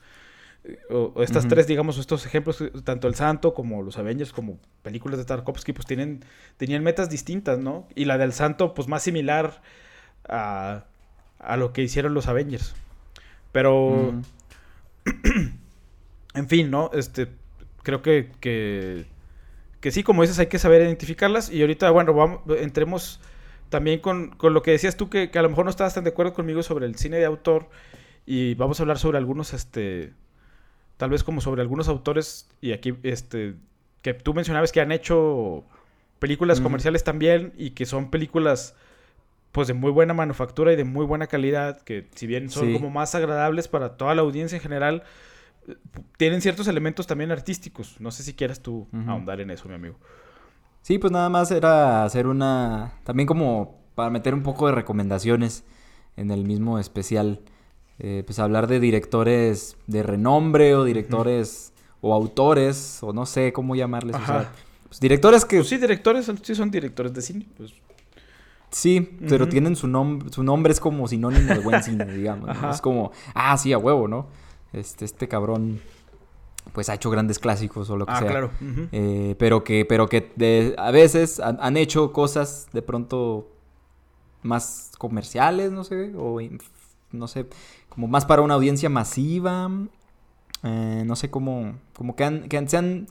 [0.89, 5.25] o, estas tres, digamos, estos ejemplos, tanto El Santo como los Avengers, como películas de
[5.25, 6.23] Tarkovsky, pues tienen,
[6.57, 7.87] tenían metas distintas, ¿no?
[7.95, 9.61] Y la del Santo, pues más similar
[10.27, 10.85] a,
[11.39, 12.75] a lo que hicieron los Avengers.
[13.51, 14.13] Pero,
[16.33, 16.91] en fin, ¿no?
[16.93, 17.27] Este,
[17.83, 19.05] creo que, que,
[19.79, 21.49] que, sí, como dices, hay que saber identificarlas.
[21.49, 23.21] Y ahorita, bueno, vamos, entremos
[23.69, 26.03] también con, con lo que decías tú, que, que a lo mejor no estabas tan
[26.03, 27.69] de acuerdo conmigo sobre el cine de autor.
[28.25, 30.13] Y vamos a hablar sobre algunos, este
[30.97, 33.55] tal vez como sobre algunos autores, y aquí, este,
[34.01, 35.63] que tú mencionabas que han hecho
[36.19, 38.75] películas comerciales también y que son películas
[39.51, 42.89] pues de muy buena manufactura y de muy buena calidad, que si bien son como
[42.89, 45.03] más agradables para toda la audiencia en general,
[46.17, 47.99] tienen ciertos elementos también artísticos.
[47.99, 49.99] No sé si quieras tú ahondar en eso, mi amigo.
[50.87, 55.65] Sí, pues nada más era hacer una, también como para meter un poco de recomendaciones
[56.15, 57.41] en el mismo especial.
[57.99, 63.75] Eh, pues hablar de directores de renombre o directores o autores o no sé cómo
[63.75, 64.15] llamarles.
[64.87, 65.57] pues directores que...
[65.57, 67.45] Pues sí, directores, sí son directores de cine.
[67.57, 67.73] Pues.
[68.71, 72.49] Sí, pero tienen su nombre, su nombre es como sinónimo de buen cine, digamos.
[72.71, 74.27] Es como, ah, sí, a huevo, ¿no?
[74.71, 75.81] Este, este cabrón
[76.73, 78.29] pues ha hecho grandes clásicos o lo que ah, sea.
[78.29, 78.51] claro.
[78.91, 83.49] Eh, pero que, pero que a veces han, han, hecho cosas de pronto
[84.43, 86.39] más comerciales, no sé, o
[87.11, 87.47] no sé,
[87.89, 89.69] como más para una audiencia masiva.
[90.63, 93.07] Eh, no sé cómo, como que, han, que se han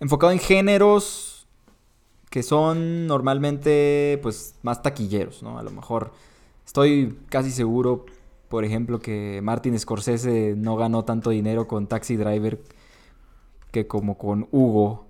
[0.00, 1.36] enfocado en géneros
[2.30, 5.58] que son normalmente pues más taquilleros, ¿no?
[5.58, 6.12] A lo mejor
[6.66, 8.04] estoy casi seguro,
[8.48, 12.60] por ejemplo, que Martin Scorsese no ganó tanto dinero con Taxi Driver
[13.72, 15.06] que como con Hugo,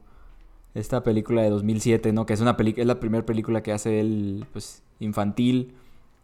[0.75, 2.27] esta película de 2007, ¿no?
[2.27, 5.75] Que es una es la primera película que hace él pues infantil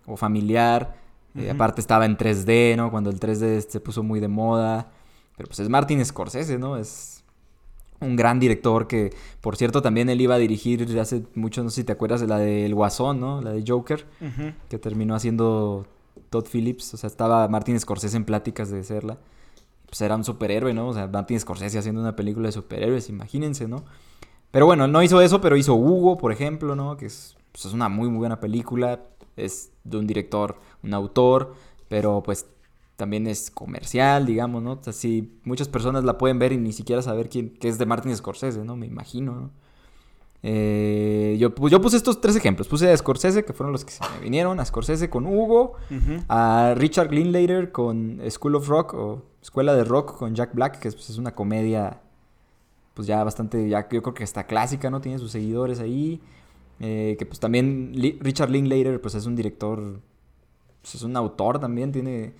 [0.06, 1.02] o familiar
[1.34, 2.90] eh, aparte estaba en 3D, ¿no?
[2.90, 4.90] Cuando el 3D se puso muy de moda.
[5.36, 6.76] Pero pues es Martin Scorsese, ¿no?
[6.76, 7.24] Es
[8.00, 11.76] un gran director que, por cierto, también él iba a dirigir hace mucho, no sé
[11.76, 13.40] si te acuerdas, de la del Guasón, ¿no?
[13.40, 14.04] La de Joker,
[14.68, 15.86] que terminó haciendo
[16.32, 16.94] Todd Phillips.
[16.94, 19.18] O sea, estaba Martin Scorsese en pláticas de hacerla.
[19.86, 20.88] Pues era un superhéroe, ¿no?
[20.88, 23.84] O sea, Martin Scorsese haciendo una película de superhéroes, imagínense, ¿no?
[24.50, 26.96] Pero bueno, no hizo eso, pero hizo Hugo, por ejemplo, ¿no?
[26.96, 29.00] Que es, pues, es una muy, muy buena película.
[29.36, 31.54] Es de un director, un autor,
[31.88, 32.46] pero pues
[32.96, 34.80] también es comercial, digamos, ¿no?
[34.86, 38.16] Así muchas personas la pueden ver y ni siquiera saber quién que es de Martin
[38.16, 38.76] Scorsese, ¿no?
[38.76, 39.50] Me imagino, ¿no?
[40.42, 42.68] Eh, yo, yo puse estos tres ejemplos.
[42.68, 44.60] Puse a Scorsese, que fueron los que se me vinieron.
[44.60, 45.74] A Scorsese con Hugo.
[46.28, 50.88] A Richard Linklater con School of Rock o Escuela de Rock con Jack Black, que
[50.88, 52.00] es, pues, es una comedia
[52.94, 55.00] pues ya bastante, ya yo creo que está clásica, ¿no?
[55.00, 56.20] Tiene sus seguidores ahí.
[56.84, 60.00] Eh, que pues también Richard Linklater pues es un director,
[60.80, 62.34] pues es un autor también, tiene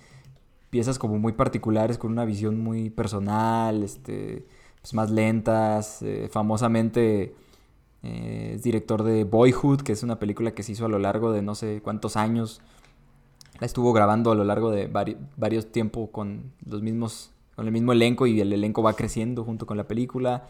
[0.69, 4.45] piezas como muy particulares con una visión muy personal, este,
[4.81, 7.35] pues más lentas, eh, famosamente
[8.03, 11.31] eh, es director de Boyhood, que es una película que se hizo a lo largo
[11.31, 12.61] de no sé cuántos años.
[13.59, 14.87] La estuvo grabando a lo largo de
[15.37, 19.65] varios tiempos con los mismos, con el mismo elenco y el elenco va creciendo junto
[19.65, 20.47] con la película.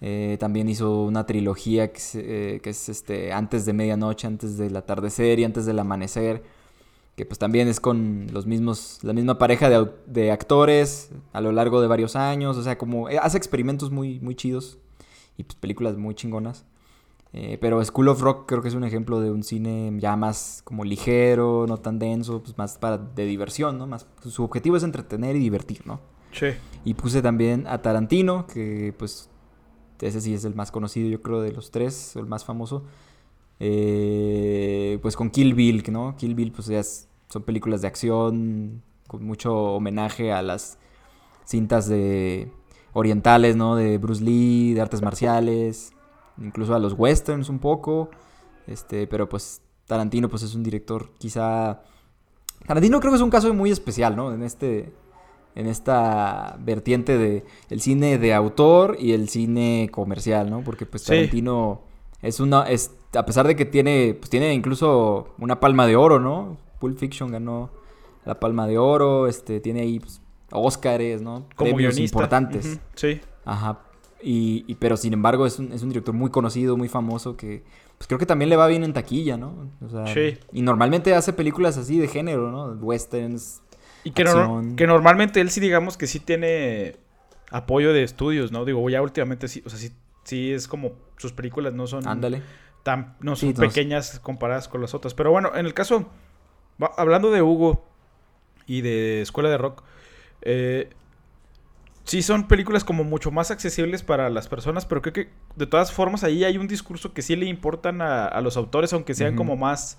[0.00, 4.76] Eh, también hizo una trilogía que, eh, que, es este, antes de medianoche, antes del
[4.76, 6.42] atardecer y antes del amanecer.
[7.16, 11.50] Que pues también es con los mismos, la misma pareja de, de actores a lo
[11.50, 12.56] largo de varios años.
[12.56, 14.78] O sea, como hace experimentos muy, muy chidos
[15.36, 16.64] y pues películas muy chingonas.
[17.34, 20.62] Eh, pero School of Rock creo que es un ejemplo de un cine ya más
[20.64, 23.86] como ligero, no tan denso, pues más para de diversión, ¿no?
[23.86, 26.00] Más, su objetivo es entretener y divertir, ¿no?
[26.32, 26.48] Sí.
[26.84, 29.28] Y puse también a Tarantino, que pues
[30.00, 32.84] ese sí es el más conocido, yo creo, de los tres, el más famoso.
[33.60, 36.16] Eh, pues con Kill Bill, ¿no?
[36.16, 40.78] Kill Bill, pues ya son películas de acción, con mucho homenaje a las
[41.44, 42.50] cintas de
[42.94, 43.76] orientales, ¿no?
[43.76, 45.92] De Bruce Lee, de artes marciales
[46.42, 48.10] incluso a los westerns un poco.
[48.66, 51.80] Este, pero pues Tarantino pues es un director quizá
[52.66, 54.32] Tarantino creo que es un caso muy especial, ¿no?
[54.32, 54.92] En este
[55.54, 60.62] en esta vertiente de el cine de autor y el cine comercial, ¿no?
[60.62, 61.82] Porque pues Tarantino
[62.22, 66.20] es una es a pesar de que tiene pues tiene incluso una palma de oro,
[66.20, 66.58] ¿no?
[66.78, 67.70] Pulp Fiction ganó
[68.24, 70.20] la palma de oro, este tiene ahí pues,
[70.50, 71.46] Óscares, ¿no?
[71.56, 72.80] Como Premios importantes.
[72.94, 73.20] Sí.
[73.44, 73.80] Ajá,
[74.20, 77.62] y, pero sin embargo es un, es un, director muy conocido, muy famoso, que
[77.96, 79.70] pues creo que también le va bien en taquilla, ¿no?
[79.80, 80.38] O sea, sí.
[80.52, 82.72] Y normalmente hace películas así de género, ¿no?
[82.80, 83.62] Westerns.
[84.04, 84.24] Y que,
[84.76, 86.96] que normalmente él sí digamos que sí tiene
[87.50, 88.64] apoyo de estudios, ¿no?
[88.64, 89.92] Digo, ya últimamente sí, o sea, sí,
[90.24, 92.06] sí es como sus películas no son...
[92.06, 92.42] Ándale.
[92.82, 95.12] Tan, no son pequeñas comparadas con las otras.
[95.14, 96.08] Pero bueno, en el caso,
[96.96, 97.84] hablando de Hugo
[98.66, 99.82] y de Escuela de Rock,
[100.42, 100.90] eh,
[102.08, 105.92] sí son películas como mucho más accesibles para las personas, pero creo que de todas
[105.92, 109.56] formas ahí hay un discurso que sí le importan a, los autores, aunque sean como
[109.56, 109.98] más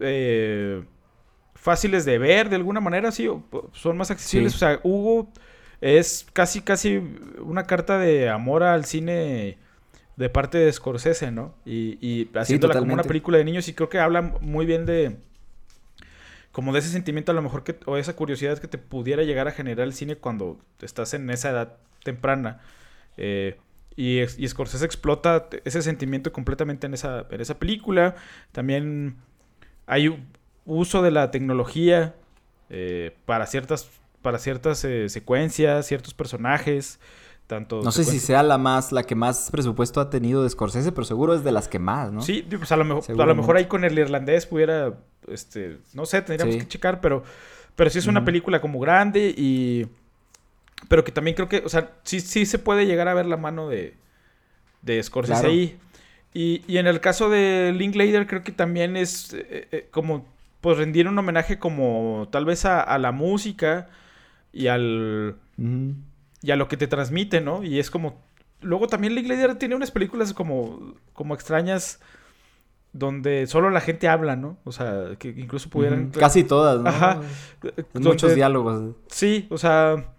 [0.00, 0.82] eh,
[1.54, 3.28] fáciles de ver de alguna manera, sí,
[3.72, 4.56] son más accesibles.
[4.56, 5.30] O sea, Hugo
[5.80, 7.00] es casi, casi
[7.38, 9.56] una carta de amor al cine
[10.16, 11.54] de parte de Scorsese, ¿no?
[11.64, 15.16] Y, y haciéndola como una película de niños y creo que habla muy bien de
[16.58, 19.46] como de ese sentimiento a lo mejor que, o esa curiosidad que te pudiera llegar
[19.46, 22.58] a generar el cine cuando estás en esa edad temprana.
[23.16, 23.56] Eh,
[23.94, 28.16] y, y, Scorsese explota ese sentimiento completamente en esa, en esa película.
[28.50, 29.18] También
[29.86, 30.20] hay
[30.64, 32.16] uso de la tecnología
[32.70, 33.88] eh, para ciertas,
[34.20, 36.98] para ciertas eh, secuencias, ciertos personajes
[37.50, 41.04] no sé si sea la más, la que más presupuesto ha tenido de Scorsese, pero
[41.04, 42.20] seguro es de las que más, ¿no?
[42.20, 44.94] Sí, pues a lo mejor, a lo mejor ahí con el irlandés pudiera,
[45.28, 47.22] este, no sé, tendríamos que checar, pero,
[47.74, 49.86] pero sí es una película como grande y,
[50.88, 53.36] pero que también creo que, o sea, sí, sí se puede llegar a ver la
[53.36, 53.94] mano de,
[54.82, 55.78] de Scorsese ahí.
[56.34, 60.26] Y, y, en el caso de Linklater creo que también es eh, eh, como,
[60.60, 63.88] pues rendir un homenaje como tal vez a, la música
[64.52, 65.36] y al
[66.42, 67.62] y a lo que te transmite, ¿no?
[67.62, 68.22] Y es como...
[68.60, 72.00] Luego también Linklater tiene unas películas como, como extrañas
[72.92, 74.58] donde solo la gente habla, ¿no?
[74.64, 76.10] O sea, que incluso pudieran...
[76.10, 76.88] Casi todas, ¿no?
[76.88, 77.20] Ajá.
[77.94, 78.96] Muchos diálogos.
[79.08, 80.12] Sí, o sea,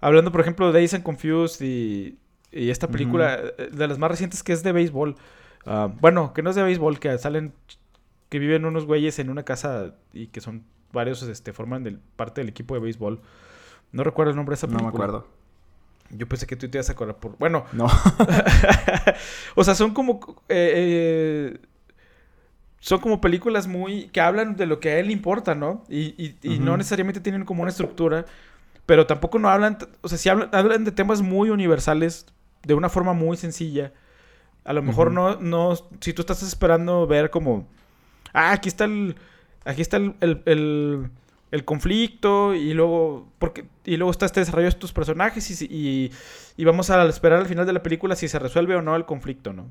[0.00, 2.18] hablando por ejemplo de Days and Confused y,
[2.52, 5.16] y esta película eh, de las más recientes que es de béisbol.
[5.64, 7.52] Ah, bueno, que no es de béisbol, que salen,
[8.28, 12.48] que viven unos güeyes en una casa y que son varios, este, forman parte del
[12.48, 13.20] equipo de béisbol.
[13.92, 14.90] No recuerdo el nombre de esa película.
[14.90, 15.26] No me acuerdo.
[16.10, 17.36] Yo pensé que tú te ibas a acordar por...
[17.38, 17.64] Bueno.
[17.72, 17.86] No.
[19.54, 20.20] o sea, son como...
[20.48, 21.58] Eh, eh,
[22.78, 24.08] son como películas muy...
[24.08, 25.84] que hablan de lo que a él le importa, ¿no?
[25.88, 28.26] Y, no necesariamente tienen como una estructura.
[28.86, 29.78] Pero tampoco no hablan...
[30.02, 32.26] O sea, si hablan, hablan de temas muy universales
[32.64, 33.92] de una forma muy sencilla.
[34.64, 35.74] A lo mejor no, no...
[36.00, 37.66] Si tú estás esperando ver como...
[38.32, 39.16] Ah, aquí está el...
[39.64, 41.10] Aquí está el el
[41.64, 46.10] conflicto y luego porque y luego está este desarrollo de estos personajes y,
[46.56, 49.04] y, vamos a esperar al final de la película si se resuelve o no el
[49.04, 49.68] conflicto, ¿no?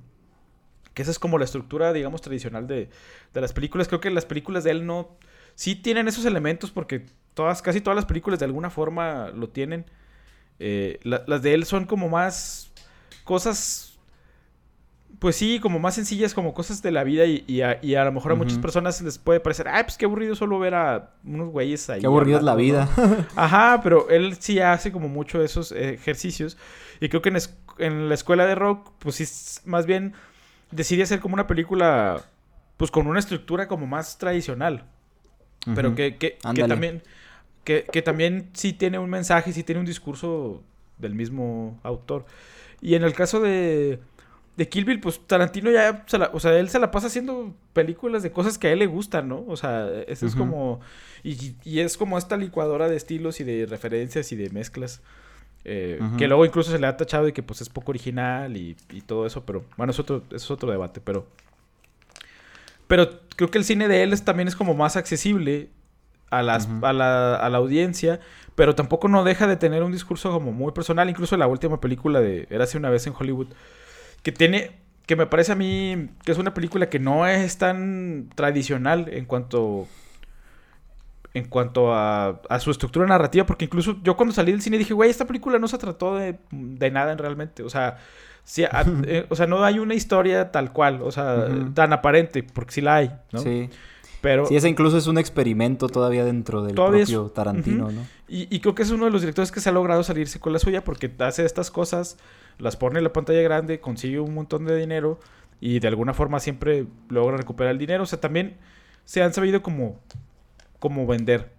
[0.94, 2.90] Que esa es como la estructura, digamos, tradicional de,
[3.34, 3.90] de las películas.
[3.90, 5.18] Creo que las películas de él no...
[5.56, 9.86] Sí tienen esos elementos porque todas, casi todas las películas de alguna forma lo tienen.
[10.60, 12.72] Eh, las de él son como más
[13.26, 13.95] cosas
[15.20, 18.36] pues sí, como más sencillas, como cosas de la vida y, a, lo mejor a
[18.36, 22.02] muchas personas les puede parecer, ay, pues qué aburrido solo ver a unos güeyes ahí.
[22.02, 22.90] Qué aburrido es la vida.
[23.36, 26.58] Ajá, pero él sí hace como mucho esos ejercicios
[27.00, 27.32] y creo que
[27.80, 29.26] en, la escuela de rock, pues sí,
[29.66, 30.14] más bien
[30.72, 32.24] decide hacer como una película,
[32.78, 34.86] pues con una estructura como más tradicional,
[35.74, 37.02] pero que, que, que también,
[37.64, 40.64] que, que también sí tiene un mensaje, sí tiene un discurso
[40.98, 42.26] del mismo autor.
[42.82, 44.00] Y en el caso de
[44.58, 47.54] de Kill Bill, pues Tarantino ya, se la, o sea, él se la pasa haciendo
[47.74, 49.44] películas de cosas que a él le gustan, ¿no?
[49.48, 50.80] O sea, eso es como,
[51.24, 55.02] y, y, es como esta licuadora de estilos y de referencias y de mezclas.
[55.68, 58.78] Eh, que luego incluso se le ha tachado de que pues es poco original y,
[58.92, 61.28] y todo eso, pero bueno, es otro, es otro debate, pero...
[62.88, 65.70] Pero creo que el cine de él es, también es como más accesible
[66.30, 68.20] a, las, a, la, a la audiencia,
[68.54, 71.10] pero tampoco no deja de tener un discurso como muy personal.
[71.10, 73.48] Incluso la última película de Érase una vez en Hollywood,
[74.26, 74.72] que tiene,
[75.06, 79.26] que me parece a mí que es una película que no es tan tradicional en
[79.26, 79.88] cuanto
[81.36, 84.96] en cuanto a, a, su estructura narrativa, porque incluso yo cuando salí del cine dije,
[84.96, 87.98] güey, esta película no se trató de, de nada en realmente, o sea,
[88.58, 92.82] eh, o sea, no hay una historia tal cual, o sea, tan aparente, porque sí
[92.82, 93.42] la hay, ¿no?
[93.42, 93.70] Sí.
[94.22, 98.08] Pero, sí, ese incluso es un experimento todavía dentro del propio Tarantino, ¿no?
[98.28, 100.52] Y, y, creo que es uno de los directores que se ha logrado salirse con
[100.52, 102.18] la suya porque hace estas cosas
[102.58, 105.20] las pone en la pantalla grande, consigue un montón de dinero
[105.60, 108.04] y de alguna forma siempre logra recuperar el dinero.
[108.04, 108.58] O sea, también
[109.04, 110.00] se han sabido como,
[110.80, 111.52] como vender.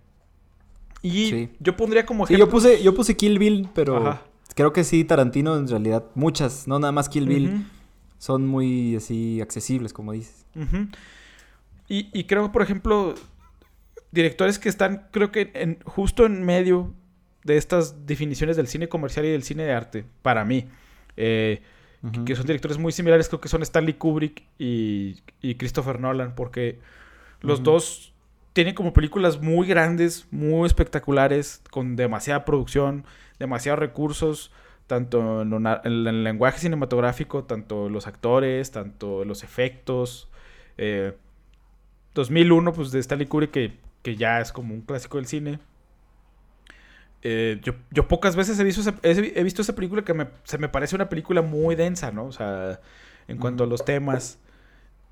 [1.03, 4.19] Y yo pondría como Sí, yo puse, yo puse Kill Bill, pero
[4.55, 7.67] creo que sí, Tarantino en realidad, muchas, no nada más Kill Bill,
[8.19, 10.47] son muy así accesibles, como dices.
[11.89, 13.15] y, y, creo, por ejemplo,
[14.11, 16.93] directores que están, creo que en, justo en medio
[17.45, 20.67] de estas definiciones del cine comercial y del cine de arte, para mí.
[21.17, 21.63] Eh,
[22.25, 25.17] que son directores muy similares, creo que son Stanley Kubrick y,
[25.59, 26.79] Christopher Nolan, porque
[27.41, 28.13] los dos
[28.53, 33.05] tienen como películas muy grandes, muy espectaculares, con demasiada producción,
[33.39, 34.53] demasiados recursos,
[34.87, 40.29] tanto en, el lenguaje cinematográfico, tanto los actores, tanto los efectos.
[42.15, 45.59] 2001, eh, pues de Stanley Kubrick, que, que ya es como un clásico del cine.
[47.23, 50.59] Eh, yo, yo, pocas veces he visto, esa, he, visto esa película que me, se
[50.59, 52.27] me parece una película muy densa, ¿no?
[52.27, 52.81] O sea,
[53.27, 54.39] en cuanto a los temas,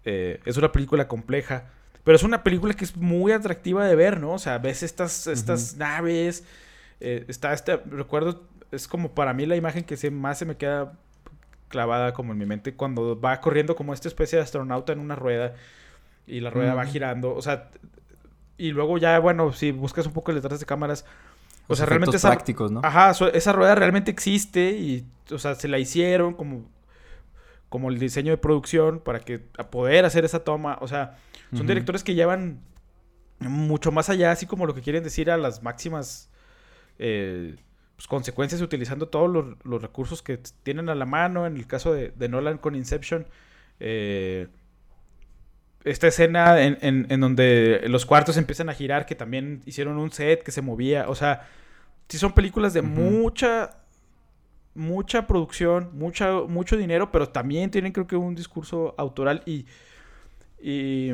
[0.04, 1.70] eh, es una película compleja.
[2.04, 4.32] Pero es una película que es muy atractiva de ver, ¿no?
[4.32, 6.44] O sea, ves estas, estas naves.
[7.00, 10.56] Eh, está este, recuerdo, es como para mí la imagen que se, más se me
[10.56, 10.92] queda
[11.68, 15.16] clavada como en mi mente cuando va corriendo como esta especie de astronauta en una
[15.16, 15.54] rueda
[16.26, 17.34] y la rueda va girando.
[17.34, 17.70] O sea,
[18.58, 21.04] y luego ya, bueno, si buscas un poco detrás de cámaras,
[21.66, 22.80] o sea, realmente esa, prácticos, ¿no?
[22.82, 26.68] Ajá, esa rueda realmente existe y, o sea, se la hicieron como,
[27.68, 30.78] como el diseño de producción para que a poder hacer esa toma.
[30.80, 31.18] O sea,
[31.52, 32.60] son directores que llevan
[33.38, 36.30] mucho más allá, así como lo que quieren decir a las máximas
[36.98, 37.56] eh,
[37.96, 41.46] pues, consecuencias utilizando todos los, recursos que tienen a la mano.
[41.46, 43.26] En el caso de, de Nolan con Inception,
[43.80, 44.48] eh,
[45.84, 50.42] esta escena en, en, donde los cuartos empiezan a girar, que también hicieron un set
[50.42, 51.08] que se movía.
[51.08, 51.46] O sea,
[52.08, 53.76] sí son películas de mucha,
[54.74, 59.66] mucha producción, mucha, mucho dinero, pero también tienen creo que un discurso autoral y,
[60.60, 61.12] y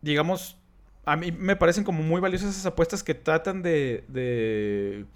[0.00, 0.56] digamos,
[1.04, 5.06] a mí me parecen como muy valiosas esas apuestas que tratan de, de...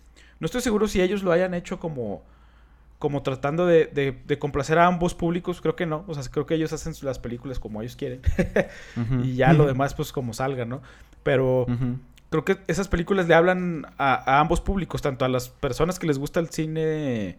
[0.40, 2.24] No estoy seguro si ellos lo hayan hecho como
[2.98, 6.04] como tratando de, de, complacer a ambos públicos, creo que no.
[6.08, 8.22] O sea, creo que ellos hacen las películas como ellos quieren.
[9.22, 10.82] y ya lo demás, pues como salga, ¿no?
[11.22, 11.66] Pero
[12.30, 16.18] creo que esas películas le hablan a, ambos públicos, tanto a las personas que les
[16.18, 17.38] gusta el cine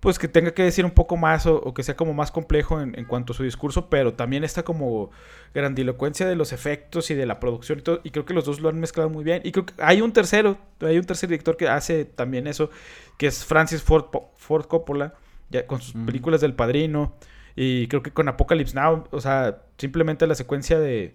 [0.00, 3.04] pues que tenga que decir un poco más o, que sea como más complejo en,
[3.04, 5.10] cuanto a su discurso, pero también está como
[5.54, 8.60] grandilocuencia de los efectos y de la producción y todo, y creo que los dos
[8.60, 9.40] lo han mezclado muy bien.
[9.44, 12.70] Y creo que hay un tercero, hay un tercer director que hace también eso,
[13.16, 15.14] que es Francis Ford, Ford Coppola,
[15.50, 17.16] ya, con sus películas del Padrino,
[17.56, 21.14] y creo que con Apocalypse Now, o sea, simplemente la secuencia de...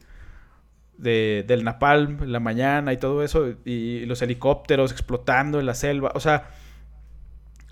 [0.95, 6.11] De, del napalm la mañana y todo eso y los helicópteros explotando en la selva
[6.13, 6.51] o sea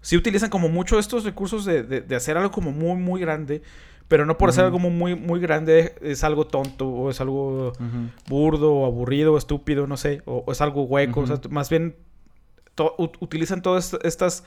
[0.02, 3.62] sí utilizan como mucho estos recursos de, de, hacer algo como muy, muy grande,
[4.08, 7.72] pero no por hacer algo muy, muy grande es algo tonto, o es algo
[8.28, 11.96] burdo, o aburrido, o estúpido, no sé, o, es algo hueco, o sea, más bien
[13.20, 14.44] utilizan todas estas,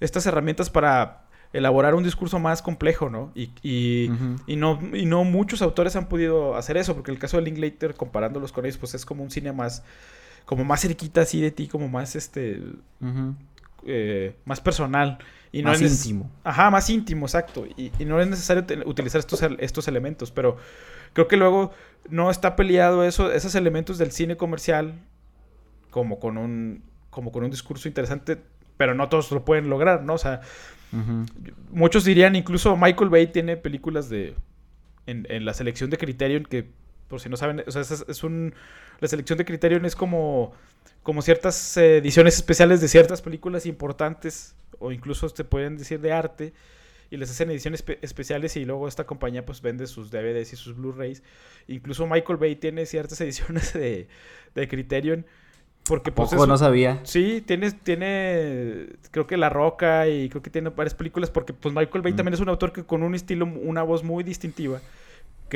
[0.00, 1.22] estas herramientas para
[1.52, 3.32] elaborar un discurso más complejo, ¿no?
[3.34, 7.44] Y, y, no, y no muchos autores han podido hacer eso, porque el caso de
[7.44, 9.82] Linklater, comparándolos con ellos, pues es como un cine más,
[10.44, 12.62] como más cerquita así de ti, como más, este,
[13.86, 15.18] eh, más personal.
[15.50, 16.30] Y más íntimo.
[16.44, 17.66] Ajá, más íntimo, exacto.
[17.76, 20.56] Y, y, no es necesario utilizar estos, estos elementos, pero
[21.12, 21.72] creo que luego
[22.08, 24.94] no está peleado eso, esos elementos del cine comercial
[25.90, 28.38] como con un, como con un discurso interesante,
[28.78, 30.14] pero no todos lo pueden lograr, ¿no?
[30.14, 30.40] O sea,
[31.70, 34.34] Muchos dirían, incluso Michael Bay tiene películas de
[35.06, 36.70] en, la selección de Criterion que,
[37.12, 38.54] por si no saben, o sea, es, un...
[38.98, 40.54] La selección de Criterion es como,
[41.02, 46.54] como ciertas ediciones especiales de ciertas películas importantes o incluso se pueden decir de arte
[47.10, 50.74] y les hacen ediciones especiales y luego esta compañía pues vende sus DVDs y sus
[50.74, 51.22] Blu-rays.
[51.68, 54.08] Incluso Michael Bay tiene ciertas ediciones de,
[54.54, 55.26] de Criterion
[55.84, 57.00] porque pues, Poco no sabía.
[57.02, 61.74] Sí, tiene, tiene, creo que La Roca y creo que tiene varias películas porque pues
[61.74, 62.16] Michael Bay mm.
[62.16, 64.80] también es un autor que con un estilo, una voz muy distintiva,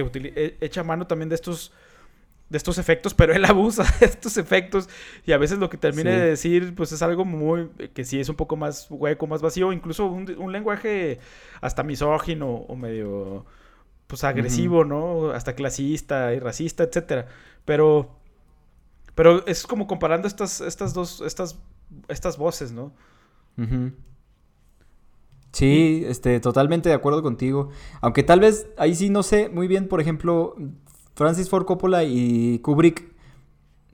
[0.04, 1.72] que e, echa mano también de estos,
[2.48, 4.88] de estos efectos, pero él abusa de estos efectos
[5.24, 8.28] y a veces lo que termina de decir pues es algo muy, que sí es
[8.28, 11.18] un poco más hueco, más vacío, incluso un, lenguaje
[11.60, 13.46] hasta misógino o medio
[14.06, 15.30] pues agresivo, ¿no?
[15.30, 17.26] Hasta clasista y racista, etcétera.
[17.64, 18.16] Pero
[19.16, 21.58] pero es como comparando estas, estas dos, estas,
[22.06, 22.92] estas voces, ¿no?
[25.56, 27.70] Sí, este, totalmente de acuerdo contigo.
[28.02, 30.54] Aunque tal vez ahí sí no sé muy bien, por ejemplo,
[31.14, 33.10] Francis Ford Coppola y Kubrick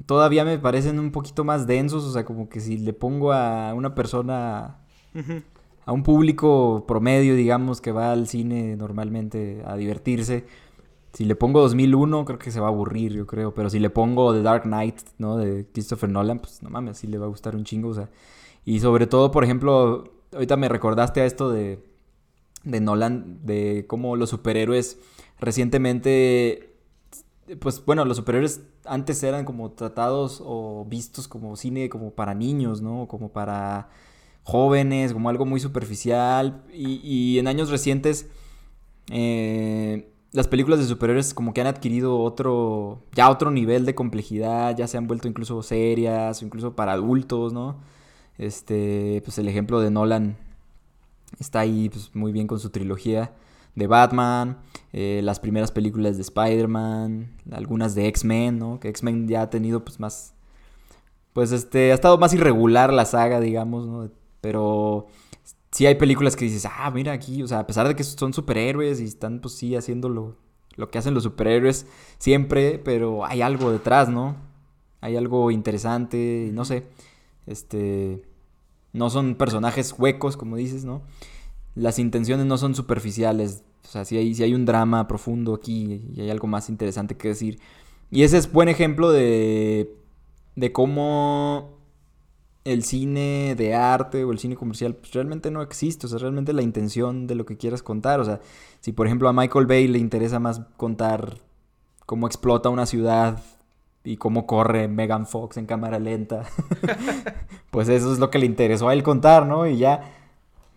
[0.05, 2.03] todavía me parecen un poquito más densos.
[2.03, 4.79] O sea, como que si le pongo a una persona,
[5.87, 10.45] a un público promedio, digamos, que va al cine normalmente a divertirse,
[11.13, 13.55] si le pongo 2001, creo que se va a aburrir, yo creo.
[13.55, 15.37] Pero si le pongo The Dark Knight, ¿no?
[15.37, 17.91] De Christopher Nolan, pues no mames, sí le va a gustar un chingo.
[17.91, 18.11] O sea.
[18.65, 21.83] Y sobre todo, por ejemplo, ahorita me recordaste a esto de,
[22.65, 24.99] de Nolan, de cómo los superhéroes
[25.41, 26.77] recientemente.
[27.61, 32.81] Pues bueno, los superhéroes antes eran como tratados o vistos como cine como para niños,
[32.81, 33.09] ¿no?
[33.09, 33.89] Como para
[34.45, 36.65] jóvenes, como algo muy superficial.
[36.73, 38.29] Y, y en años recientes.
[39.11, 44.75] Eh, las películas de superhéroes como que han adquirido otro, ya otro nivel de complejidad,
[44.77, 47.77] ya se han vuelto incluso serias, o incluso para adultos, ¿no?
[48.39, 50.37] Este, pues el ejemplo de Nolan
[51.39, 53.33] está ahí pues, muy bien con su trilogía
[53.75, 54.59] de Batman,
[54.93, 58.81] eh, las primeras películas de Spider-Man, algunas de X-Men, ¿no?
[58.81, 60.35] Que X-Men ya ha tenido pues más,
[61.33, 64.11] pues este, ha estado más irregular la saga, digamos, ¿no?
[64.41, 65.07] Pero
[65.71, 68.33] sí hay películas que dices, ah, mira aquí, o sea, a pesar de que son
[68.33, 70.37] superhéroes y están, pues sí, haciendo lo,
[70.91, 71.87] que hacen los superhéroes
[72.19, 74.37] siempre, pero hay algo detrás, ¿no?
[75.01, 76.85] Hay algo interesante, no sé,
[77.47, 78.23] este,
[78.93, 81.03] no son personajes huecos, como dices, ¿no?
[81.75, 86.21] Las intenciones no son superficiales, o sea, sí hay, hay un drama profundo aquí y
[86.21, 87.61] hay algo más interesante que decir.
[88.11, 89.97] Y ese es buen ejemplo de,
[90.55, 91.79] de cómo
[92.65, 96.53] el cine de arte o el cine comercial pues, realmente no existe, o sea, realmente
[96.53, 98.41] la intención de lo que quieras contar, o sea,
[98.81, 101.39] si por ejemplo a Michael Bay le interesa más contar
[102.07, 103.43] cómo explota una ciudad
[104.05, 106.45] y cómo corre Megan Fox en cámara lenta,
[107.71, 109.67] pues eso es lo que le interesó a él contar, ¿no?
[109.67, 110.03] Y ya,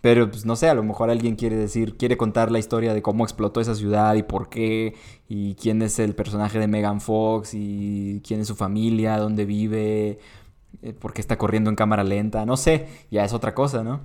[0.02, 3.02] pero pues no sé, a lo mejor alguien quiere decir, quiere contar la historia de
[3.02, 4.96] cómo explotó esa ciudad y por qué,
[5.28, 10.20] y quién es el personaje de Megan Fox y quién es su familia, dónde vive
[10.82, 14.02] eh, porque está corriendo en cámara lenta, no sé, ya es otra cosa, ¿no?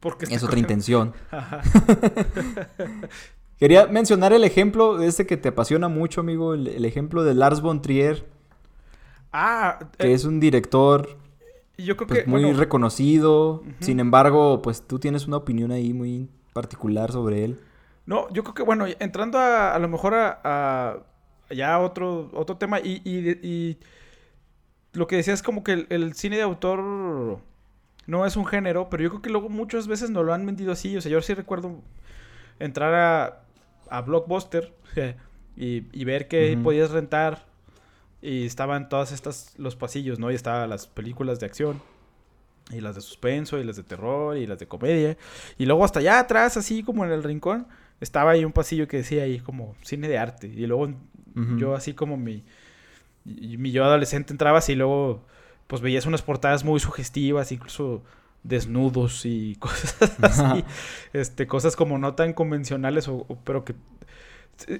[0.00, 1.12] porque es otra intención.
[3.58, 7.60] Quería mencionar el ejemplo de este que te apasiona mucho, amigo, el, ejemplo de Lars
[7.60, 8.26] von Trier.
[9.36, 11.18] Ah, que eh, es un director
[11.76, 13.64] yo creo pues, que, muy reconocido.
[13.80, 17.60] Sin embargo, pues tú tienes una opinión ahí muy particular sobre él.
[18.06, 20.98] No, yo creo que, bueno, entrando a, a lo mejor a,
[21.50, 23.76] ya otro, otro tema y, y
[24.94, 27.40] lo que decía es como que el, cine de autor
[28.06, 30.72] no es un género, pero yo creo que luego muchas veces nos lo han vendido
[30.72, 30.96] así.
[30.96, 31.80] O sea, yo sí recuerdo
[32.60, 33.42] entrar a,
[33.90, 34.72] a Blockbuster
[35.56, 37.46] y, ver que podías rentar
[38.24, 40.30] y estaban todas estas, los pasillos, ¿no?
[40.30, 41.82] Y estaban las películas de acción.
[42.70, 45.18] Y las de suspenso, y las de terror, y las de comedia.
[45.58, 47.66] Y luego hasta allá atrás, así como en el rincón,
[48.00, 50.46] estaba ahí un pasillo que decía ahí como cine de arte.
[50.46, 50.94] Y luego
[51.58, 52.44] yo así como mi,
[53.24, 55.26] mi yo adolescente entraba así y luego
[55.66, 58.02] pues veías unas portadas muy sugestivas, incluso
[58.42, 60.64] desnudos y cosas así,
[61.12, 63.74] este, cosas como no tan convencionales, o, pero que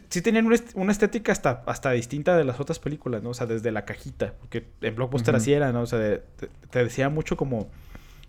[0.09, 3.31] sí tenían una, estética hasta, hasta distinta de las otras películas, ¿no?
[3.31, 5.83] O sea, desde la cajita, porque en Blockbuster así era, ¿no?
[5.83, 6.21] O sea,
[6.71, 7.69] te, decía mucho como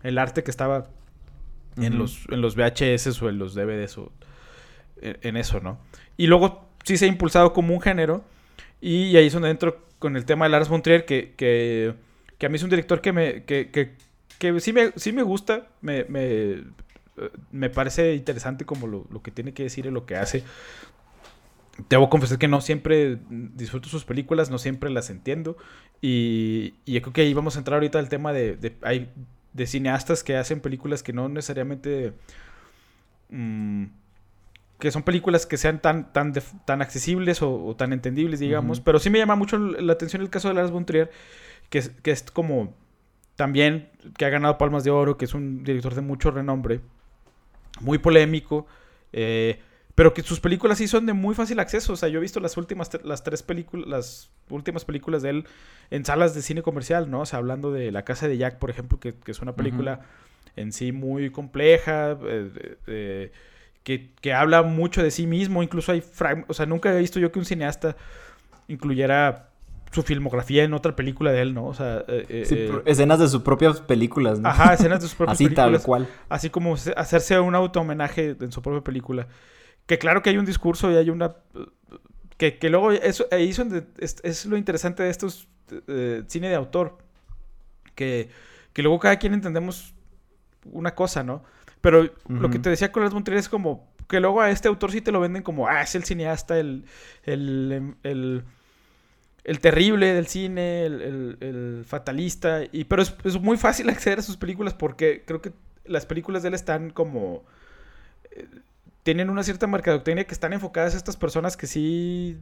[0.04, 0.88] el arte que estaba
[1.78, 4.12] en, los, en los VHS o en los DVDs o
[5.02, 5.80] en, eso, ¿no?
[6.18, 8.24] Y luego sí se ha impulsado como un género
[8.82, 11.94] y ahí es donde entro con el tema de Lars von Trier, que, que,
[12.38, 13.96] que a mí es un director que me, que, que,
[14.40, 16.64] que sí, me, sí me gusta, me, me,
[17.52, 20.44] me parece interesante como lo, lo, que tiene que decir y lo que hace.
[21.90, 25.58] Debo confesar que no siempre disfruto sus películas, no siempre las entiendo.
[26.02, 29.12] Y, y creo que ahí vamos a entrar ahorita al tema de, de, hay,
[29.54, 32.14] de cineastas que hacen películas que no necesariamente...
[33.30, 33.86] Mmm,
[34.80, 36.34] que son películas que sean tan, tan,
[36.66, 38.82] tan accesibles o, tan entendibles, digamos.
[38.82, 41.12] Pero sí me llama mucho la atención el caso de Lars von Trier,
[41.70, 42.74] que es, que es como
[43.36, 46.82] también que ha ganado Palmas de Oro, que es un director de mucho renombre,
[47.80, 48.68] muy polémico,
[49.14, 49.60] eh,
[49.96, 51.94] pero que sus películas sí son de muy fácil acceso.
[51.94, 55.46] O sea, yo he visto las últimas, las tres películas, las últimas películas de él
[55.90, 57.22] en salas de cine comercial, ¿no?
[57.22, 60.02] O sea, hablando de La Casa de Jack, por ejemplo, que, es una película
[60.56, 62.18] en sí muy compleja,
[62.88, 63.32] eh,
[63.84, 65.64] que, habla mucho de sí mismo.
[65.64, 66.04] Incluso hay
[66.48, 67.96] o sea, nunca he visto yo que un cineasta
[68.68, 69.50] incluyera
[69.96, 71.68] su filmografía en otra película de él, ¿no?
[71.68, 74.50] O sea, eh, eh, eh, escenas de sus propias películas, ¿no?
[74.50, 75.66] Ajá, escenas de sus propias películas.
[75.68, 76.08] Así tal cual.
[76.28, 79.28] Así como hacerse un auto homenaje en su propia película.
[79.86, 81.36] Que claro que hay un discurso y hay una...
[82.38, 85.48] Que, luego eso, es, es, lo interesante de estos
[86.28, 86.98] cine de autor.
[87.96, 88.30] Que,
[88.74, 89.94] que luego cada quien entendemos
[90.72, 91.44] una cosa, ¿no?
[91.82, 94.92] Pero lo que te decía con las Monterrey es como que luego a este autor
[94.92, 96.86] sí te lo venden como, ah, es el cineasta, el,
[97.24, 98.44] el, el,
[99.44, 102.62] el terrible del cine, el, el fatalista.
[102.72, 105.54] Y, pero es, es, muy fácil acceder a sus películas porque creo que
[105.86, 107.44] las películas de él están como...
[108.32, 108.48] Eh,
[109.06, 112.40] tienen una cierta mercadotecnia que están enfocadas a estas personas que sí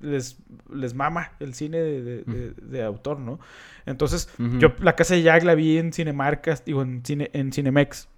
[0.00, 0.38] les,
[0.72, 2.24] les mama el cine de,
[2.56, 3.38] de, autor, ¿no?
[3.84, 8.08] Entonces, yo La Casa de Jack la vi en Cinemarcas, digo, en, cine, en Cinemex.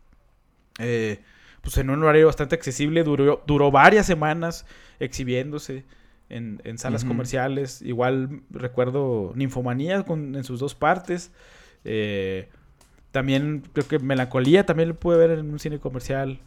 [0.78, 1.18] Eh,
[1.60, 4.64] pues en un horario bastante accesible, duró, duró varias semanas
[5.00, 5.84] exhibiéndose
[6.28, 7.82] en, salas comerciales.
[7.82, 11.32] Igual recuerdo Ninfomanía con, en sus dos partes.
[11.84, 12.50] Eh,
[13.10, 16.38] también creo que Melancolía también lo pude ver en un cine comercial.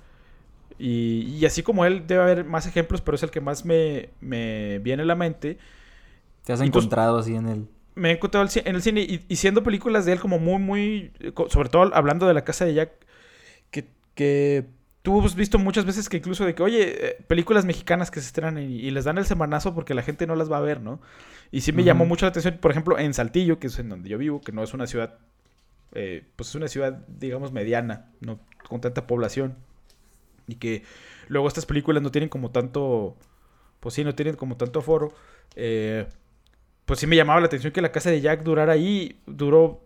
[0.80, 5.04] Y, así como él, debe haber más ejemplos, pero es el que más me, viene
[5.04, 5.58] a la mente.
[6.44, 7.68] ¿Te has encontrado así en el...?
[7.94, 11.12] Me he encontrado en el cine y, y, siendo películas de él como muy, muy...
[11.50, 12.92] Sobre todo hablando de la casa de Jack,
[14.16, 14.66] que
[15.02, 18.28] tú has visto muchas veces que incluso de que, oye, eh, películas mexicanas que se
[18.28, 21.02] estrenan y, les dan el semanazo porque la gente no las va a ver, ¿no?
[21.52, 24.10] Y sí me llamó mucho la atención, por ejemplo, en Saltillo, que es en donde
[24.10, 25.18] yo vivo, que no es una ciudad,
[25.94, 29.58] eh, pues es una ciudad, digamos, mediana, no con tanta población.
[30.52, 30.84] Y que
[31.28, 33.16] luego estas películas no tienen como tanto,
[33.80, 35.14] pues sí, no tienen como tanto aforo.
[35.56, 36.08] Eh,
[36.86, 39.82] pues sí me llamaba la atención que la casa de Jack durara ahí, duró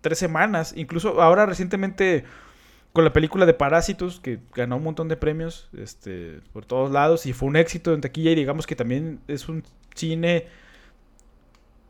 [0.00, 0.72] tres semanas.
[0.76, 2.24] Incluso ahora recientemente
[2.92, 7.26] con la película de Parásitos, que ganó un montón de premios este, por todos lados
[7.26, 9.64] y fue un éxito en taquilla y digamos que también es un
[9.94, 10.46] cine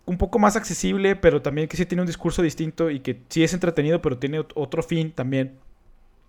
[0.05, 3.45] un poco más accesible, pero también que sí tiene un discurso distinto y que sí
[3.45, 5.59] es entretenido, pero tiene otro fin también.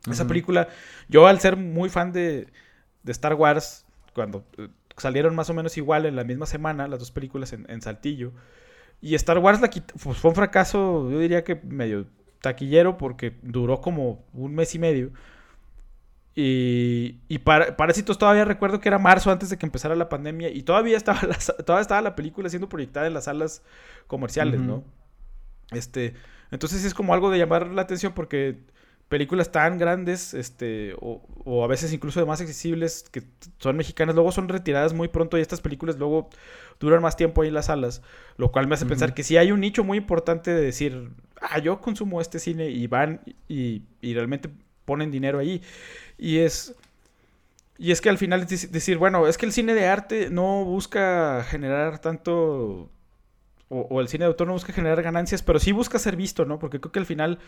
[0.10, 0.70] Esa película,
[1.10, 2.48] yo al ser muy fan de,
[3.04, 7.00] de Star Wars, cuando eh, salieron más o menos igual en la misma semana las
[7.00, 8.32] dos películas en, en Saltillo,
[9.02, 12.08] y Star Wars la pues fue un fracaso, yo diría que medio
[12.42, 15.12] taquillero porque duró como un mes y medio.
[16.36, 20.50] Y, y para, Parásitos todavía recuerdo que era marzo antes de que empezara la pandemia
[20.50, 21.36] y todavía estaba la,
[21.66, 23.64] todavía estaba la película siendo proyectada en las salas
[24.06, 24.84] comerciales, ¿no?
[25.72, 26.14] Este,
[26.52, 28.60] entonces es como algo de llamar la atención porque
[29.10, 33.24] películas tan grandes, este, o, o, a veces incluso de más accesibles, que
[33.58, 36.30] son mexicanas, luego son retiradas muy pronto y estas películas luego
[36.80, 38.02] duran más tiempo ahí en las salas,
[38.38, 41.10] lo cual me hace pensar que sí hay un nicho muy importante de decir,
[41.42, 44.50] ah, yo consumo este cine y van y, y realmente
[44.86, 45.62] ponen dinero ahí.
[46.18, 46.76] Y es...
[47.80, 50.66] Y es que al final es decir, bueno, es que el cine de arte no
[50.66, 52.90] busca generar tanto
[53.70, 56.58] o, el cine de autor no busca generar ganancias, pero sí busca ser visto, ¿no?
[56.58, 57.40] Porque creo que al final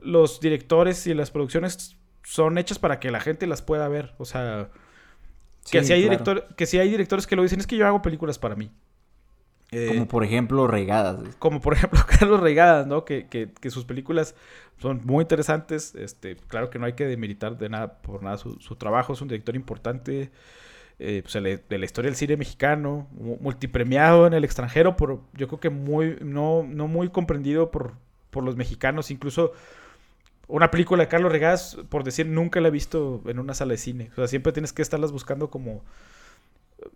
[0.00, 4.14] los directores y las producciones son hechas para que la gente las pueda ver.
[4.18, 4.70] O sea,
[5.70, 8.02] que, si hay director, que si hay directores que lo dicen, es que yo hago
[8.02, 8.70] películas para mí.
[9.70, 11.18] Eh, como por ejemplo Regadas.
[11.38, 13.04] Como por ejemplo Carlos Regadas, ¿no?
[13.04, 14.34] Que, que, que, sus películas
[14.78, 15.94] son muy interesantes.
[15.94, 19.12] Este, claro que no hay que demeritar de nada por nada su, su trabajo.
[19.12, 20.30] Es un director importante.
[21.00, 23.06] Eh, pues, de la historia del cine mexicano,
[23.40, 27.92] multipremiado en el extranjero, por, yo creo que muy, no, no muy comprendido por,
[28.30, 29.52] por los mexicanos, incluso
[30.48, 33.78] una película de Carlos Regás, por decir, nunca la he visto en una sala de
[33.78, 35.84] cine, o sea, siempre tienes que estarlas buscando como,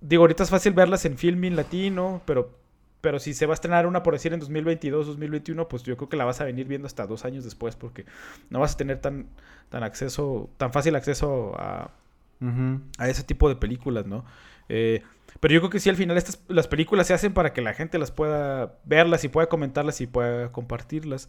[0.01, 2.61] digo, ahorita es fácil verlas en filming latino, pero
[3.01, 6.09] pero si se va a estrenar una, por decir, en 2022, 2021, pues yo creo
[6.09, 8.07] que la vas a venir viendo hasta dos años después, porque
[8.49, 9.27] no vas a tener tan,
[9.71, 11.91] tan acceso, tan fácil acceso a,
[12.99, 14.25] a ese tipo de películas, ¿no?
[14.69, 15.03] Eh,
[15.41, 17.75] pero yo creo que sí, al final estas, las películas se hacen para que la
[17.75, 21.29] gente las pueda verlas y pueda comentarlas y pueda compartirlas.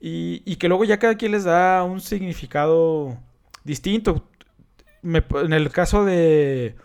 [0.00, 3.18] Y, que luego ya cada quien les da un significado
[3.64, 4.28] distinto.
[5.02, 6.76] en el caso de,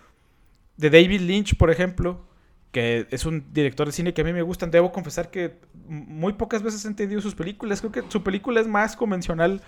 [0.77, 2.25] de David Lynch, por ejemplo,
[2.71, 4.71] que es un director de cine que a mí me gustan.
[4.71, 7.81] Debo confesar que muy pocas veces he entendido sus películas.
[7.81, 9.61] Creo que su película es más convencional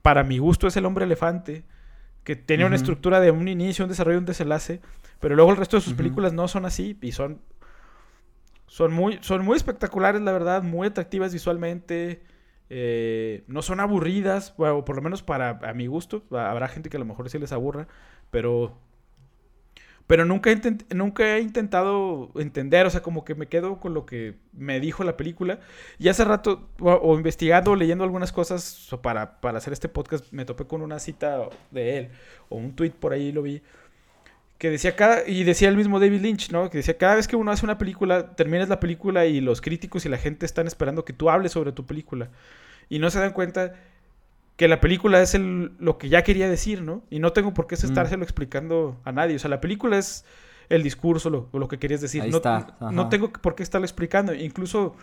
[0.00, 1.62] para mi gusto, es El hombre elefante,
[2.24, 4.80] que tiene una estructura de un inicio, un desarrollo, un desenlace,
[5.20, 7.40] pero luego el resto de sus películas no son así y son,
[8.66, 12.22] son, muy, son muy espectaculares, la verdad, muy atractivas visualmente.
[12.74, 16.24] Eh, no son aburridas, o por lo menos para a mi gusto.
[16.30, 17.86] Habrá gente que a lo mejor sí les aburra,
[18.30, 18.78] pero
[20.12, 24.04] pero nunca he, nunca he intentado entender, o sea, como que me quedo con lo
[24.04, 25.58] que me dijo la película.
[25.98, 30.66] Y hace rato, o, investigando, leyendo algunas cosas para, para, hacer este podcast, me topé
[30.66, 32.08] con una cita de él,
[32.50, 33.62] o un tweet por ahí lo vi,
[34.58, 36.68] que decía cada, y decía el mismo David Lynch, ¿no?
[36.68, 40.04] Que decía, cada vez que uno hace una película, terminas la película y los críticos
[40.04, 42.28] y la gente están esperando que tú hables sobre tu película.
[42.90, 43.76] Y no se dan cuenta
[44.56, 47.02] que la película es el, lo que ya quería decir, ¿no?
[47.10, 47.86] Y no tengo por qué mm.
[47.86, 49.36] estárselo explicando a nadie.
[49.36, 50.24] O sea, la película es
[50.68, 52.24] el discurso, lo, lo que querías decir.
[52.28, 54.34] no, no tengo por qué estarlo explicando.
[54.34, 54.94] Incluso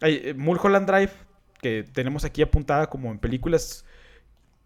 [0.00, 1.12] hay, eh, Mulholland Drive,
[1.60, 3.84] que tenemos aquí apuntada como en películas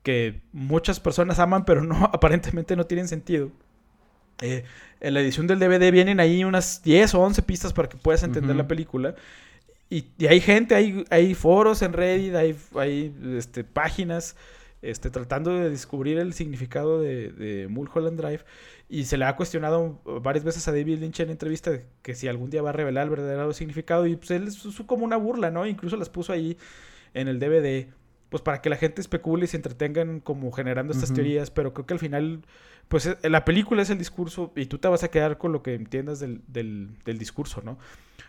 [0.03, 3.51] que muchas personas aman, pero no aparentemente no tienen sentido.
[4.41, 4.64] Eh,
[5.01, 8.22] en la edición del DVD vienen ahí unas 10 o 11 pistas para que puedas
[8.22, 9.14] entender la película.
[9.91, 14.37] Y, hay gente, hay, hay foros en Reddit, hay, hay este, páginas
[14.82, 18.45] este, tratando de descubrir el significado de, de, Mulholland Drive.
[18.89, 21.72] Y se le ha cuestionado varias veces a David Lynch en entrevista
[22.03, 24.07] que si algún día va a revelar el verdadero significado.
[24.07, 25.66] Y pues él es como una burla, ¿no?
[25.66, 26.59] Incluso las puso ahí
[27.14, 27.87] en el DVD
[28.35, 31.87] pues para que la gente especule y se entretengan como generando estas teorías, pero creo
[31.87, 32.43] que al final,
[32.89, 35.62] pues eh, la película es el discurso y tú te vas a quedar con lo
[35.62, 37.78] que entiendas del, del, discurso, ¿no?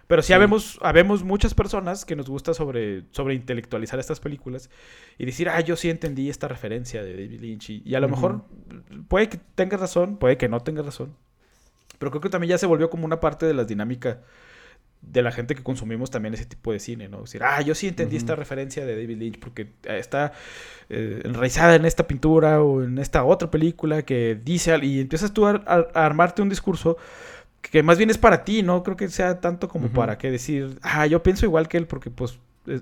[0.05, 4.69] Pero sí, Habemos, habemos muchas personas que nos gusta sobre, sobre intelectualizar estas películas
[5.17, 8.45] y decir, ah, yo sí entendí esta referencia de David Lynch y, a lo mejor
[9.07, 11.15] puede que tengas razón, puede que no tengas razón,
[11.97, 14.17] pero creo que también ya se volvió como una parte de las dinámicas
[15.11, 17.21] de la gente que consumimos también ese tipo de cine, ¿no?
[17.21, 20.33] decir, ah, yo sí entendí esta referencia de David Lynch porque está
[20.89, 25.45] eh, enraizada en esta pintura o en esta otra película que dice, y empiezas tú
[25.45, 25.53] a,
[25.93, 26.97] armarte un discurso
[27.61, 30.77] que más bien es para ti, no creo que sea tanto como para que decir,
[30.81, 32.39] ah, yo pienso igual que él porque pues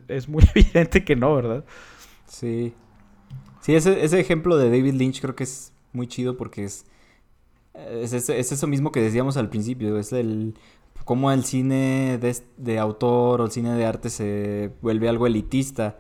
[0.08, 1.64] es, muy evidente que no, ¿verdad?
[2.28, 2.74] Sí.
[3.62, 6.86] Sí, ese, ese ejemplo de David Lynch creo que es muy chido porque es,
[7.74, 10.56] es, es, eso mismo que decíamos al principio, es el
[11.06, 16.00] cómo el cine de, autor o el cine de arte se vuelve algo elitista,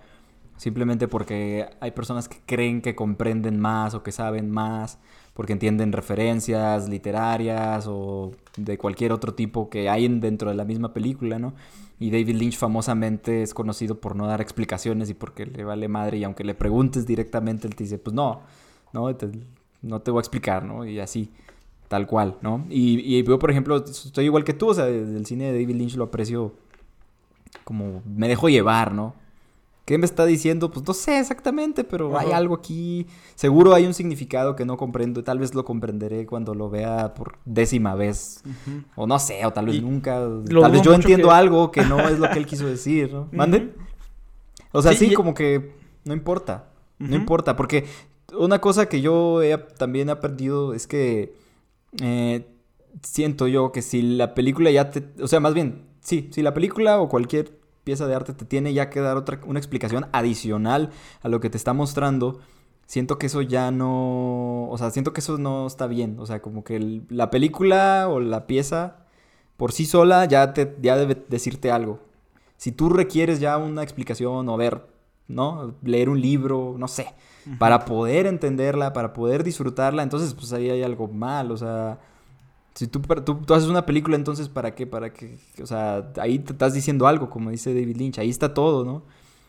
[0.57, 4.99] simplemente porque hay personas que creen que comprenden más o que saben más,
[5.33, 10.93] porque entienden referencias literarias o de cualquier otro tipo que hay dentro de la misma
[10.93, 11.53] película, ¿no?
[11.99, 16.17] Y David Lynch famosamente es conocido por no dar explicaciones y porque le vale madre
[16.17, 18.41] y aunque le preguntes directamente él te dice, pues no,
[18.93, 19.09] no
[19.81, 20.85] no te voy a explicar, ¿no?
[20.85, 21.31] Y así
[21.93, 22.65] tal cual, ¿no?
[22.71, 25.75] Y, y yo, por ejemplo, estoy igual que tú, o sea, el cine de David
[25.75, 26.55] Lynch lo aprecio
[27.65, 29.13] como me dejo llevar, ¿no?
[29.85, 30.71] ¿Qué me está diciendo?
[30.71, 33.05] Pues no sé exactamente, pero hay algo aquí.
[33.35, 35.23] Seguro hay un significado que no comprendo.
[35.23, 38.41] Tal vez lo comprenderé cuando lo vea por décima vez.
[38.95, 40.15] O no sé, o tal vez nunca.
[40.15, 43.29] Tal vez yo entiendo algo que no es lo que él quiso decir, ¿no?
[43.31, 43.75] ¿Mande?
[44.71, 45.75] O sea, sí, como que
[46.05, 46.69] no importa.
[46.97, 47.85] No importa, porque
[48.35, 51.42] una cosa que yo he, también he aprendido es que
[52.01, 52.47] eh,
[53.01, 55.03] siento yo que si la película ya te...
[55.21, 58.73] O sea, más bien, sí, si la película o cualquier pieza de arte te tiene
[58.73, 60.91] ya que dar otra, una explicación adicional
[61.21, 62.39] a lo que te está mostrando,
[62.85, 64.69] siento que eso ya no...
[64.69, 66.17] O sea, siento que eso no está bien.
[66.19, 69.05] O sea, como que la película o la pieza
[69.57, 71.99] por sí sola ya, te, ya debe decirte algo.
[72.57, 74.92] Si tú requieres ya una explicación o ver,
[75.33, 75.75] ¿no?
[75.83, 77.13] Leer un libro, no sé
[77.57, 81.99] para poder entenderla, para poder disfrutarla, entonces pues ahí hay algo mal, o sea,
[82.73, 84.87] si tú, tú, haces una película, entonces ¿para qué?
[84.87, 88.53] Para que, o sea, ahí te estás diciendo algo, como dice David Lynch, ahí está
[88.53, 89.03] todo, ¿no?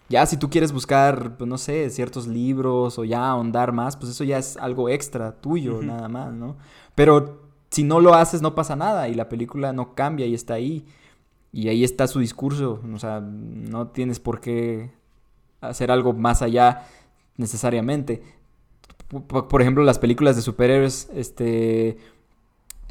[0.09, 4.11] Ya si tú quieres buscar, pues no sé, ciertos libros o ya ahondar más, pues
[4.12, 6.57] eso ya es algo extra tuyo, nada más, ¿no?
[6.95, 10.55] Pero si no lo haces no pasa nada y la película no cambia y está
[10.55, 10.85] ahí.
[11.53, 14.91] Y ahí está su discurso, o sea, no tienes por qué
[15.69, 16.87] hacer algo más allá
[17.37, 18.23] necesariamente.
[19.09, 21.99] Por ejemplo, las películas de superhéroes, este,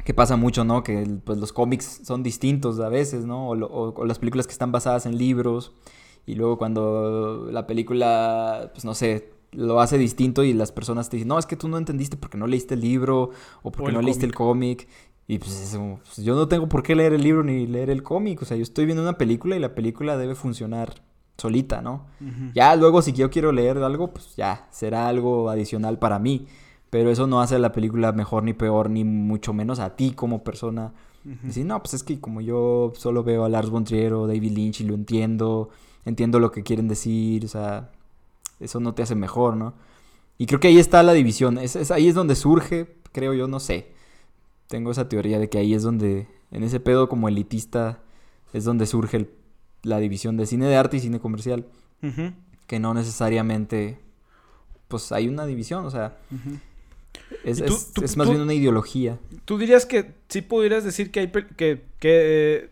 [0.04, 0.82] que pasa mucho, ¿no?
[0.82, 3.48] Que pues los cómics son distintos a veces, ¿no?
[3.48, 5.72] O, las películas que están basadas en libros.
[6.26, 11.16] Y luego cuando la película, pues no sé, lo hace distinto y las personas te
[11.16, 13.30] dicen, no, es que tú no entendiste porque no leíste el libro
[13.62, 14.88] o porque no leíste el cómic.
[15.26, 18.42] Y pues, pues, yo no tengo por qué leer el libro ni leer el cómic.
[18.42, 20.94] O sea, yo estoy viendo una película y la película debe funcionar
[21.36, 22.06] solita, ¿no?
[22.54, 26.46] Ya luego si yo quiero leer algo, pues ya, será algo adicional para mí.
[26.90, 30.44] Pero eso no hace la película mejor ni peor, ni mucho menos a ti como
[30.44, 30.92] persona.
[31.42, 34.52] Decir, no, pues es que como yo solo veo a Lars von Trier o David
[34.52, 35.70] Lynch y lo entiendo,
[36.04, 37.90] entiendo lo que quieren decir, o sea,
[38.60, 39.72] eso no te hace mejor, ¿no?
[40.36, 43.58] Y creo que ahí está la división, es, ahí es donde surge, creo yo, no
[43.58, 43.92] sé,
[44.68, 48.00] tengo esa teoría de que ahí es donde, en ese pedo como elitista,
[48.52, 49.30] es donde surge
[49.84, 51.66] la división de cine de arte y cine comercial,
[52.66, 53.98] que no necesariamente,
[54.88, 56.16] pues hay una división, o sea...
[57.44, 59.18] Es, más bien una ideología.
[59.44, 62.70] ¿Tú dirías que sí pudieras decir que hay que, que,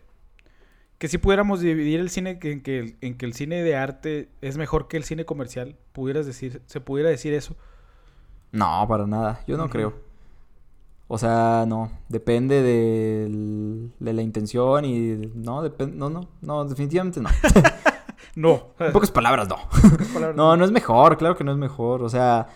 [0.97, 4.57] que sí pudiéramos dividir el cine en que, en que el cine de arte es
[4.57, 5.75] mejor que el cine comercial?
[5.91, 7.55] ¿Pudieras decir, ¿Se pudiera decir eso?
[8.51, 9.43] No, para nada.
[9.47, 9.93] Yo no creo.
[11.13, 11.91] O sea, no.
[12.09, 15.15] Depende de, de la intención y...
[15.35, 15.95] No, depende...
[15.95, 16.27] No, no.
[16.41, 17.29] No, definitivamente no.
[18.35, 18.69] no.
[18.79, 20.33] En pocas palabras, no.
[20.33, 21.17] no, no es mejor.
[21.19, 22.01] Claro que no es mejor.
[22.01, 22.47] O sea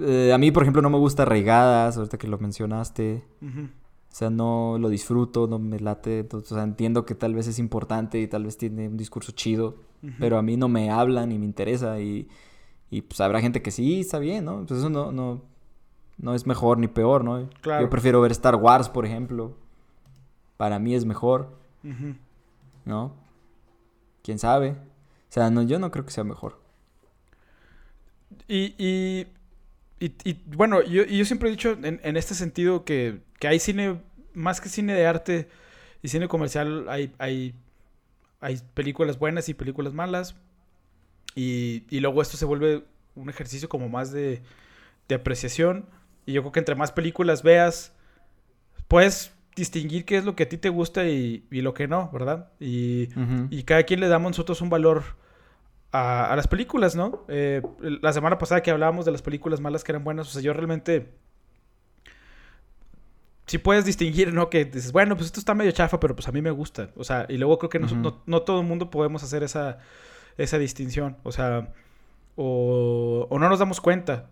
[0.00, 3.24] eh, a mí, por ejemplo, no me gusta Arraigadas, ahorita que lo mencionaste.
[3.42, 6.28] O sea, no lo disfruto, no me late.
[6.30, 9.78] o sea, entiendo que tal vez es importante y tal vez tiene un discurso chido,
[10.20, 12.00] pero a mí no me habla ni me interesa.
[12.00, 12.28] Y,
[12.88, 14.64] y pues habrá gente que sí, está bien, ¿no?
[14.64, 15.42] Pues eso no, no,
[16.22, 17.50] no es mejor ni peor, ¿no?
[17.62, 19.54] Yo prefiero ver Star Wars, por ejemplo.
[20.56, 21.50] Para mí es mejor.
[22.86, 23.12] ¿No?
[24.22, 24.70] ¿Quién sabe?
[24.70, 26.58] O sea, no, yo no creo que sea mejor.
[28.48, 29.26] y
[30.02, 34.00] y, bueno, yo, yo, siempre he dicho en, este sentido que, hay cine,
[34.34, 35.48] más que cine de arte
[36.02, 37.54] y cine comercial, hay, hay,
[38.40, 40.34] hay películas buenas y películas malas.
[41.36, 44.42] Y, luego esto se vuelve un ejercicio como más de,
[45.14, 45.86] apreciación.
[46.26, 47.94] Y yo creo que entre más películas veas,
[48.88, 52.50] puedes distinguir qué es lo que a ti te gusta y, lo que no, ¿verdad?
[52.60, 53.08] Y,
[53.50, 55.02] y cada quien le damos nosotros un valor
[55.92, 57.24] a, las películas, ¿no?
[57.28, 60.42] Eh, la semana pasada que hablábamos de las películas malas que eran buenas, o sea,
[60.42, 61.12] yo realmente...
[63.46, 64.48] Sí puedes distinguir, ¿no?
[64.48, 66.90] Que dices, bueno, pues esto está medio chafa, pero pues a mí me gusta.
[66.96, 69.78] O sea, y luego creo que no, todo el mundo podemos hacer esa,
[70.38, 71.18] esa distinción.
[71.24, 71.72] O sea,
[72.36, 74.30] o, no nos damos cuenta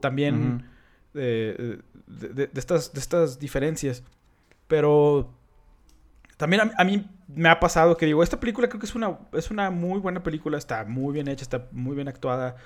[0.00, 0.68] también
[1.14, 1.80] de,
[2.54, 4.02] estas, de estas diferencias.
[4.66, 5.30] Pero
[6.36, 9.50] también a, mí me ha pasado que digo, esta película creo que es una, es
[9.50, 12.56] una muy buena película, está muy bien hecha, está muy bien actuada.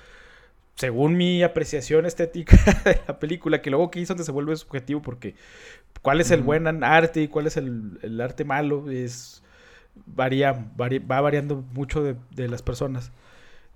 [0.74, 5.03] Según mi apreciación estética de la película, que luego aquí es donde se vuelve subjetivo
[5.03, 5.34] porque
[6.03, 9.43] cuál es el buen arte y cuál es el, arte malo es
[10.07, 13.12] varía, va variando mucho de, las personas.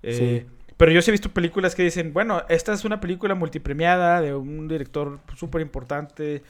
[0.03, 0.45] Eh,
[0.77, 4.33] pero yo sí he visto películas que dicen, bueno, esta es una película multipremiada de
[4.33, 6.43] un director súper importante.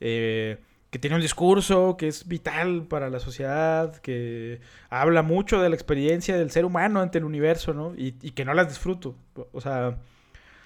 [0.00, 0.58] Eh,
[0.90, 5.74] que tiene un discurso que es vital para la sociedad, que habla mucho de la
[5.74, 7.92] experiencia del ser humano ante el universo, ¿no?
[7.94, 9.14] Y, que no las disfruto.
[9.52, 9.98] O sea,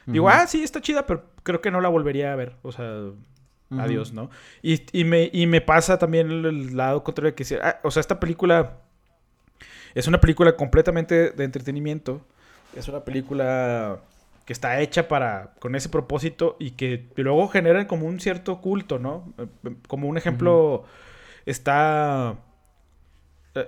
[0.06, 2.54] digo, ah, sí, está chida, pero creo que no la volvería a ver.
[2.62, 3.10] O sea,
[3.70, 4.30] adiós, ¿no?
[4.62, 8.20] Y, y, me, y me pasa también el lado contrario que, ah, o sea, esta
[8.20, 8.78] película
[9.94, 12.24] es una película completamente de entretenimiento.
[12.74, 14.00] Es una película
[14.44, 18.98] que está hecha para con ese propósito y que luego generan como un cierto culto,
[18.98, 19.32] ¿no?
[19.86, 20.84] Como un ejemplo
[21.46, 22.36] está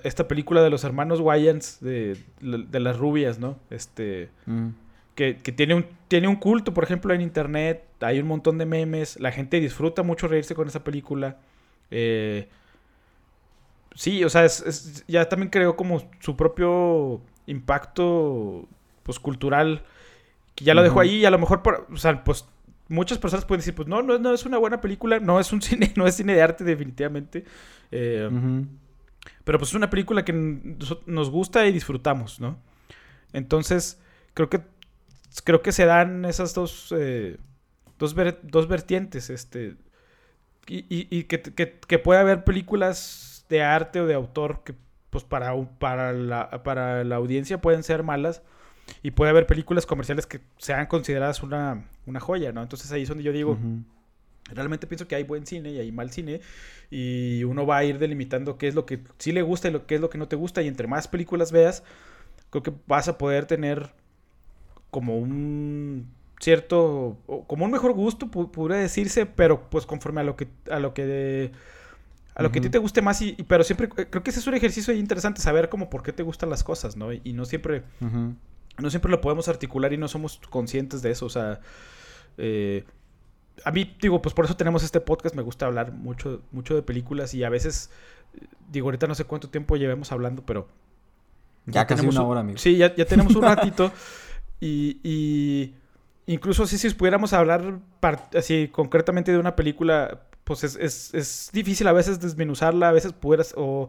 [0.03, 3.59] esta película de los hermanos Wayans de, las rubias, ¿no?
[3.71, 4.69] Este mm.
[5.15, 9.21] que, tiene un tiene un culto, por ejemplo, en internet, hay un montón de memes,
[9.21, 11.37] la gente disfruta mucho reírse con esa película.
[11.91, 12.49] Eh,
[13.95, 14.47] sí, o sea,
[15.07, 18.67] ya también creó como su propio impacto
[19.05, 19.85] pues cultural
[20.57, 22.47] que ya lo dejo ahí y a lo mejor, por, o sea, pues
[22.89, 25.63] muchas personas pueden decir, pues no, no, no es una buena película, no es un
[25.63, 27.45] cine, no es cine de arte definitivamente.
[27.93, 28.29] Eh,
[29.45, 32.59] pero pues es una película que nos gusta y disfrutamos, ¿no?
[33.33, 34.01] Entonces,
[34.35, 34.61] creo que
[35.43, 37.39] creo que se dan esas dos, eh,
[37.99, 39.77] dos, dos, vertientes, este,
[40.67, 44.75] y, y, que, que, puede haber películas de arte o de autor que
[45.11, 48.43] pues para, para, la, para la audiencia pueden ser malas,
[49.03, 51.85] y puede haber películas comerciales que sean consideradas una,
[52.21, 52.63] joya, ¿no?
[52.63, 53.59] Entonces ahí es donde yo digo,
[54.51, 56.41] realmente pienso que hay buen cine y hay mal cine
[56.91, 59.87] y uno va a ir delimitando qué es lo que sí le gusta y lo,
[59.87, 61.83] qué es lo que no te gusta y entre más películas veas,
[62.51, 63.93] creo que vas a poder tener
[64.91, 66.09] como un
[66.41, 67.17] cierto,
[67.47, 71.51] como un mejor gusto, podría decirse, pero pues conforme a lo que, a lo que,
[72.35, 74.47] a lo que a ti te guste más, y, pero siempre, creo que ese es
[74.47, 77.13] un ejercicio interesante, saber como por qué te gustan las cosas, ¿no?
[77.13, 77.83] Y, no siempre,
[78.79, 81.61] no siempre lo podemos articular y no somos conscientes de eso, o sea,
[82.39, 82.85] eh,
[83.65, 86.83] a mí, digo, pues por eso tenemos este podcast, me gusta hablar mucho, mucho de
[86.83, 87.91] películas y a veces,
[88.71, 90.69] digo, ahorita no sé cuánto tiempo llevemos hablando, pero...
[91.67, 92.59] Ya, casi una hora, amigo.
[92.59, 93.93] Sí, ya, ya tenemos un ratito
[94.61, 95.75] y
[96.27, 97.81] incluso si, si pudiéramos hablar
[98.37, 103.89] así concretamente de una película, pues es, difícil a veces desmenuzarla, a veces pudieras, o,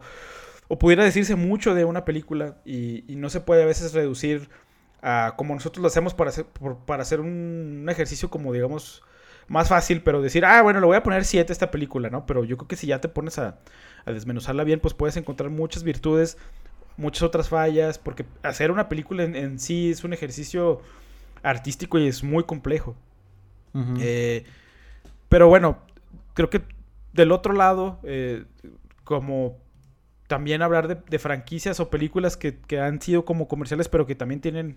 [0.78, 4.48] pudiera decirse mucho de una película y, no se puede a veces reducir
[5.06, 6.46] a como nosotros lo hacemos para hacer,
[6.84, 9.02] para hacer un, ejercicio como digamos
[9.48, 12.26] más fácil, pero decir, ah, bueno, le voy a poner 7 a esta película, ¿no?
[12.26, 13.58] Pero yo creo que si ya te pones a,
[14.04, 16.36] desmenuzarla bien, pues puedes encontrar muchas virtudes,
[16.96, 20.80] muchas otras fallas, porque hacer una película en sí es un ejercicio
[21.42, 22.96] artístico y es muy complejo.
[24.00, 24.44] Eh,
[25.28, 25.78] pero bueno,
[26.34, 26.62] creo que
[27.12, 28.44] del otro lado, eh,
[29.04, 29.58] como
[30.26, 34.76] también hablar de, franquicias o películas que, han sido como comerciales, pero que también tienen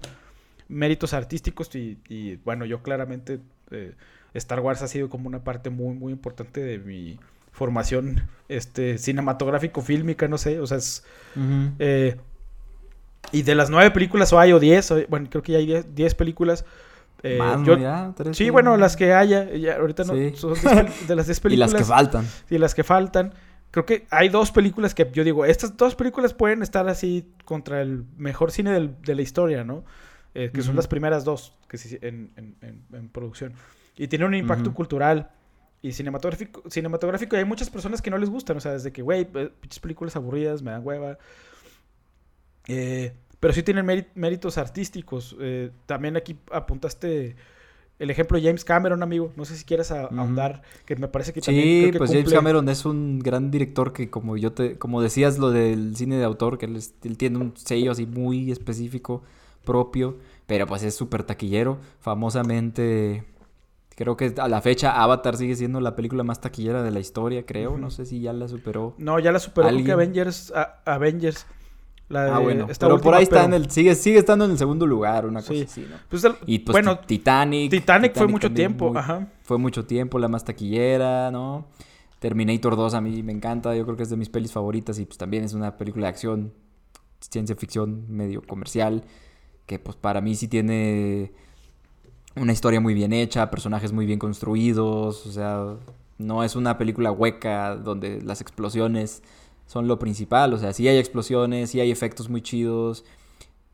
[0.68, 3.40] méritos artísticos y, bueno, yo claramente
[3.72, 3.94] eh,
[4.34, 7.20] Star Wars ha sido como una parte muy, muy importante de mi
[7.52, 11.04] formación este, cinematográfico, fílmica, no sé, o sea, es...
[13.32, 16.16] Y de las nueve películas, o hay o diez, bueno, creo que ya hay diez,
[16.16, 16.66] películas.
[17.22, 17.40] Eh,
[18.32, 20.56] sí, bueno, las que haya, ya, ahorita no, son
[21.08, 21.70] de las diez películas.
[21.72, 22.28] y las que faltan.
[22.50, 23.34] Y las que faltan.
[23.72, 27.82] Creo que hay dos películas que yo digo, estas dos películas pueden estar así contra
[27.82, 29.84] el mejor cine de la historia, ¿no?
[30.36, 33.54] Eh, que son las primeras dos que en, en, producción.
[33.98, 35.32] Y tiene un impacto cultural
[35.82, 37.36] y cinematográfico, cinematográfico.
[37.36, 40.16] Y hay muchas personas que no les gustan, o sea, desde que, güey, pinches películas
[40.16, 41.18] aburridas, me dan hueva.
[42.68, 45.36] Eh, pero sí tienen méritos artísticos.
[45.40, 47.36] Eh, también aquí apuntaste
[48.00, 49.32] el ejemplo de James Cameron, amigo.
[49.36, 51.92] No sé si quieras ahondar, que me parece que también.
[51.92, 55.52] Sí, pues James Cameron es un gran director que, como yo te, como decías, lo
[55.52, 56.82] del cine de autor, que él,
[57.18, 59.22] tiene un sello así muy específico,
[59.66, 61.78] propio, pero pues es súper taquillero.
[62.00, 63.26] Famosamente,
[63.96, 67.46] creo que a la fecha Avatar sigue siendo la película más taquillera de la historia,
[67.46, 67.78] creo.
[67.78, 68.96] No sé si ya la superó.
[68.98, 70.54] No, ya la superó que Avengers.
[70.86, 71.46] Avengers
[72.14, 72.68] ah, bueno.
[72.80, 73.70] Pero por ahí está en el.
[73.70, 75.98] Sigue, sigue estando en el segundo lugar, una cosa así, ¿no?
[76.10, 77.72] Pues y pues bueno, Titanic.
[77.72, 78.14] Titanic.
[78.16, 79.28] fue mucho tiempo, ajá.
[79.44, 81.68] Fue mucho tiempo, la más taquillera, ¿no?
[82.20, 85.06] Terminator 2 a mí me encanta, yo creo que es de mis pelis favoritas y
[85.06, 86.54] pues también es una película de acción,
[87.22, 89.06] ciencia ficción medio comercial,
[89.66, 91.32] que pues para mí sí tiene
[92.36, 95.78] una historia muy bien hecha, personajes muy bien construidos, o sea,
[96.18, 99.24] no es una película hueca donde las explosiones
[99.70, 100.52] son lo principal.
[100.56, 103.06] O sea, sí hay explosiones, sí hay efectos muy chidos,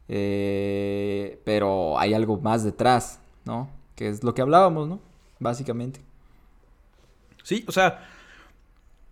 [0.10, 3.70] eh, pero hay algo más detrás, ¿no?
[3.96, 5.00] Que es lo que hablábamos, ¿no?
[5.39, 6.02] Básicamente.
[7.43, 8.06] Sí, o sea,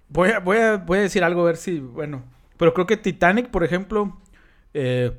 [0.09, 2.21] voy a, voy a, voy a decir algo, a ver si, bueno,
[2.57, 4.17] pero creo que Titanic, por ejemplo,
[4.73, 5.17] eh,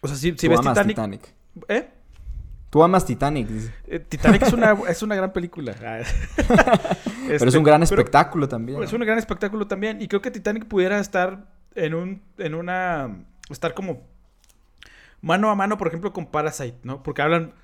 [0.00, 1.34] o sea, si, si ves Titanic, Titanic,
[1.68, 1.90] ¿Eh?
[2.70, 3.48] Tú amas Titanic.
[3.88, 5.74] Eh, Titanic es una, es una gran película.
[5.78, 6.02] pero
[7.28, 8.80] es un este, gran espectáculo también.
[8.82, 10.00] Es un gran espectáculo también.
[10.00, 12.22] Y creo que Titanic pudiera estar en un.
[12.38, 13.24] en una.
[13.50, 14.06] estar como
[15.20, 17.02] mano a mano, por ejemplo, con Parasite, ¿no?
[17.02, 17.54] Porque hablan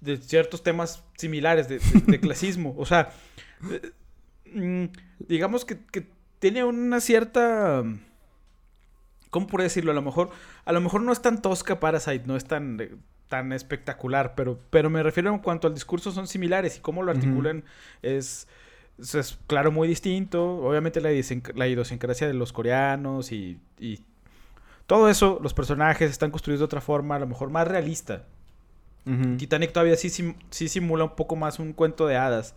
[0.00, 1.78] de ciertos temas similares de,
[2.20, 2.74] clasismo.
[2.78, 3.10] O sea,
[3.70, 3.92] eh,
[4.54, 4.84] mm,
[5.18, 6.08] digamos que, que,
[6.38, 7.82] tiene una cierta.
[9.28, 9.90] ¿Cómo puedo decirlo?
[9.90, 10.30] A lo mejor.
[10.64, 12.78] A lo mejor no es tan tosca Parasite, no es tan
[13.28, 17.10] tan espectacular, pero, pero me refiero en cuanto al discurso son similares y cómo lo
[17.10, 17.64] articulan
[18.02, 18.46] es,
[18.98, 20.58] es, claro, muy distinto.
[20.58, 21.10] Obviamente la,
[21.54, 23.58] la idiosincrasia de los coreanos y,
[24.86, 28.24] todo eso, los personajes están construidos de otra forma, a lo mejor más realista.
[29.36, 32.54] Titanic todavía sí, sí, simula un poco más un cuento de hadas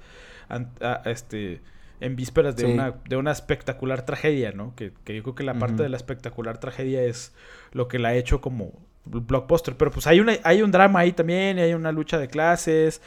[1.04, 1.62] este,
[2.00, 4.74] en vísperas de, una, de una espectacular tragedia, ¿no?
[4.76, 7.34] Que, que yo creo que la parte de la espectacular tragedia es
[7.74, 8.72] lo que la ha hecho como
[9.10, 9.76] blockbuster.
[9.76, 13.02] Pero pues hay, una, hay un drama ahí también, hay una lucha de clases.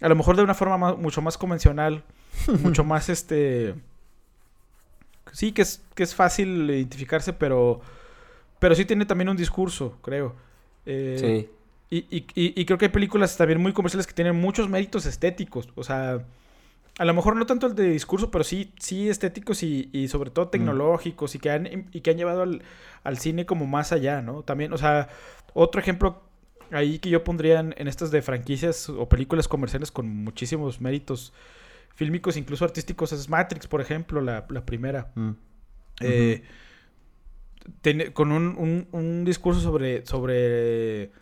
[0.00, 2.02] A lo mejor de una forma mucho más convencional.
[2.62, 3.74] mucho más este.
[5.32, 7.80] Sí, que es, que es fácil identificarse, pero.
[8.58, 10.36] Pero sí tiene también un discurso, creo.
[10.86, 11.50] Eh, sí.
[11.94, 15.68] Y, y, creo que hay películas también muy comerciales que tienen muchos méritos estéticos.
[15.74, 16.24] O sea,
[16.98, 20.46] a lo mejor no tanto el de discurso, pero sí, sí estéticos y, sobre todo
[20.46, 20.50] mm.
[20.50, 24.42] tecnológicos y, que han, y que han llevado al, cine como más allá, ¿no?
[24.42, 25.08] También, o sea,
[25.54, 26.22] otro ejemplo
[26.70, 31.32] ahí que yo pondría en, estas de franquicias o películas comerciales con muchísimos méritos
[31.94, 35.10] fílmicos, incluso artísticos, es Matrix, por ejemplo, la, primera.
[35.14, 35.30] Mm.
[36.00, 36.42] Eh,
[38.12, 41.12] con un, un, discurso sobre, sobre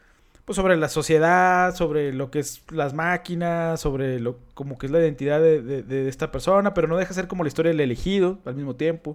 [0.50, 4.92] pues sobre la sociedad, sobre lo que es las máquinas, sobre lo como que es
[4.92, 8.40] la identidad de, esta persona, pero no deja de ser como la historia del elegido
[8.44, 9.14] al mismo tiempo.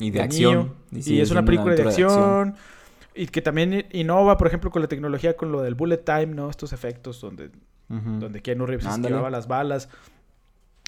[0.00, 0.74] Y de, acción.
[0.90, 2.56] Y, es una película de acción,
[3.14, 6.50] Y que también innova, por ejemplo, con la tecnología, con lo del bullet time, ¿no?
[6.50, 7.50] Estos efectos donde,
[7.86, 9.88] donde Keanu Reeves esquivaba las balas.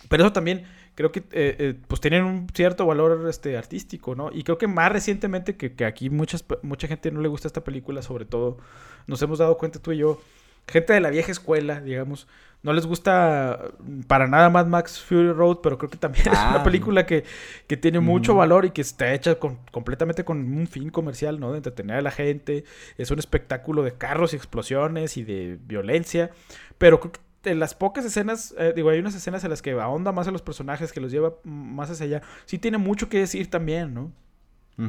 [0.08, 0.64] Pero eso también
[0.94, 4.30] creo que eh, eh, pues tienen un cierto valor este artístico, ¿no?
[4.32, 7.64] Y creo que más recientemente que, que, aquí muchas, mucha gente no le gusta esta
[7.64, 8.58] película, sobre todo,
[9.06, 10.20] nos hemos dado cuenta tú y yo,
[10.66, 12.26] gente de la vieja escuela, digamos,
[12.62, 13.72] no les gusta
[14.06, 16.64] para nada más Max Fury Road, pero creo que también es una ah.
[16.64, 17.24] película que,
[17.66, 21.50] que tiene mucho valor y que está hecha con, completamente con un fin comercial, ¿no?
[21.50, 22.62] De entretener a la gente.
[22.98, 26.30] Es un espectáculo de carros y explosiones y de violencia.
[26.78, 29.72] Pero creo que en las pocas escenas, eh, digo, hay unas escenas en las que
[29.72, 32.22] ahonda más a los personajes, que los lleva más hacia allá.
[32.44, 34.12] Sí tiene mucho que decir también, ¿no?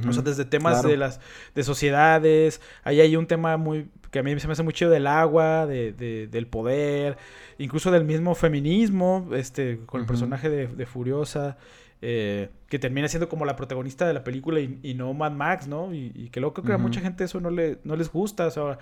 [0.07, 1.19] o sea, desde temas de las
[1.53, 4.91] de sociedades, ahí hay un tema muy que a mí se me hace muy chido
[4.91, 7.17] del agua, de, del poder,
[7.57, 11.57] incluso del mismo feminismo, este, con el personaje de, Furiosa,
[12.01, 15.93] eh, que termina siendo como la protagonista de la película y, no Mad Max, ¿no?
[15.93, 18.51] Y, que luego creo que a mucha gente eso no, le, no les gusta, o
[18.51, 18.77] sea,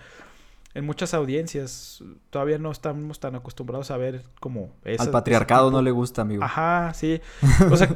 [0.73, 5.91] en muchas audiencias todavía no estamos tan acostumbrados a ver como Al patriarcado no le
[5.91, 6.43] gusta, amigo.
[6.43, 7.21] Ajá, sí.
[7.71, 7.95] O sea,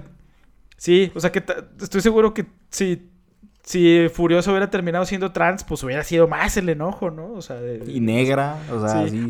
[0.78, 1.44] sí, o sea que
[1.82, 3.10] estoy seguro que si,
[3.64, 7.32] si Furioso hubiera terminado siendo trans, pues hubiera sido más el enojo, ¿no?
[7.34, 9.28] O sea, y negra, o sea, sí.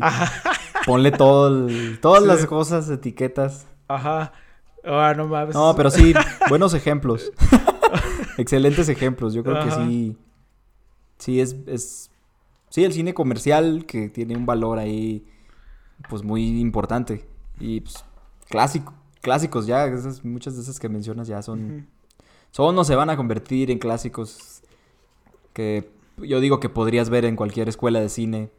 [0.84, 1.68] Ponle todo
[2.00, 3.66] todas las cosas, etiquetas.
[3.88, 4.32] Ajá.
[4.84, 5.54] Ah, no mames.
[5.54, 6.14] No, pero sí,
[6.48, 7.32] buenos ejemplos.
[8.38, 9.34] Excelentes ejemplos.
[9.34, 10.16] Yo creo que sí.
[11.18, 12.10] Sí, es, es
[12.76, 15.24] sí, el cine comercial que tiene un valor ahí,
[16.10, 17.26] pues muy importante.
[17.58, 18.04] Y pues,
[18.50, 19.90] clásico, clásicos ya,
[20.24, 21.88] muchas de esas que mencionas ya son,
[22.50, 24.60] son o se van a convertir en clásicos
[25.54, 28.50] que yo digo que podrías ver en cualquier escuela de cine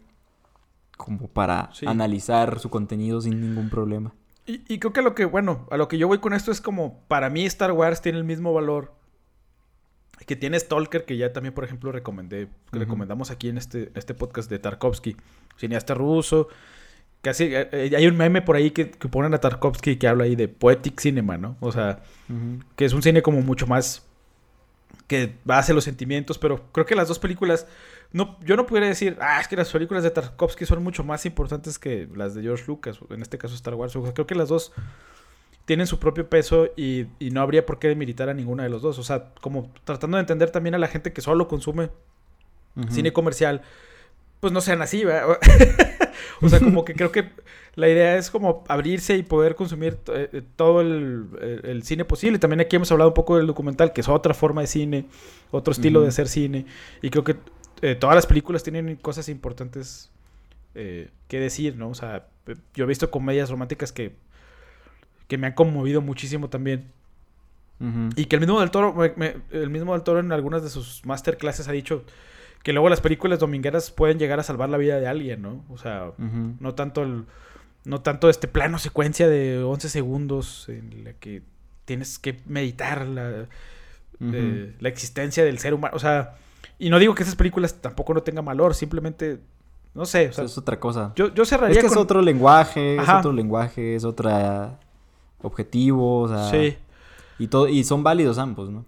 [0.97, 4.15] como para analizar su contenido sin ningún problema.
[4.47, 6.59] Y, y, creo que lo que, bueno, a lo que yo voy con esto es
[6.59, 8.96] como, para mí Star Wars tiene el mismo valor
[10.25, 14.49] que tiene Stalker, que ya también, por ejemplo, recomendé, recomendamos aquí en este, este podcast
[14.49, 15.15] de Tarkovsky,
[15.57, 16.47] cineasta ruso.
[17.21, 20.35] Casi, eh, eh, hay un meme por ahí que, ponen a Tarkovsky que habla ahí
[20.35, 21.57] de poetic cinema, ¿no?
[21.59, 22.01] O sea,
[22.75, 24.03] que es un cine como mucho más
[25.07, 27.67] que va hacia los sentimientos, pero creo que las dos películas,
[28.11, 31.25] no, yo no pudiera decir, ah, es que las películas de Tarkovsky son mucho más
[31.25, 33.93] importantes que las de George Lucas, en este caso Star Wars.
[34.13, 34.73] creo que las dos
[35.67, 38.97] tienen su propio peso y, no habría por qué demilitar a ninguna de los dos.
[38.99, 41.89] O sea, como tratando de entender también a la gente que solo consume
[42.89, 43.61] cine comercial,
[44.39, 45.37] pues no sean así, ¿verdad?
[46.41, 47.31] o sea, como que creo que
[47.75, 52.39] la idea es como abrirse y poder consumir eh, eh, todo el, cine posible.
[52.39, 55.05] También aquí hemos hablado un poco del documental, que es otra forma de cine,
[55.51, 56.65] otro estilo de hacer cine.
[57.01, 57.35] Y creo que
[57.81, 60.11] eh, todas las películas tienen cosas importantes
[60.73, 61.89] que decir, ¿no?
[61.89, 62.27] O sea,
[62.75, 64.15] yo he visto comedias románticas que
[65.27, 66.85] que me han conmovido muchísimo también.
[68.15, 71.67] Y que el mismo del Toro, el mismo del Toro en algunas de sus masterclasses
[71.67, 72.03] ha dicho
[72.63, 75.63] que luego las películas domingueras pueden llegar a salvar la vida de alguien, ¿no?
[75.69, 77.25] O sea, no tanto el,
[77.85, 81.43] no tanto este plano secuencia de 11 segundos en la que
[81.85, 83.45] tienes que meditar la,
[84.19, 85.95] eh, la existencia del ser humano.
[85.95, 86.35] O sea,
[86.79, 89.39] y no digo que esas películas tampoco no tengan valor, simplemente
[89.93, 90.29] no sé.
[90.29, 91.13] O sea, es otra cosa.
[91.15, 91.75] Yo, yo cerraría.
[91.75, 94.79] Es que es otro lenguaje, es otro lenguaje, es otra
[95.41, 96.31] objetivos.
[96.51, 96.77] sí.
[97.39, 98.83] Y, todo, y son válidos ambos, ¿no?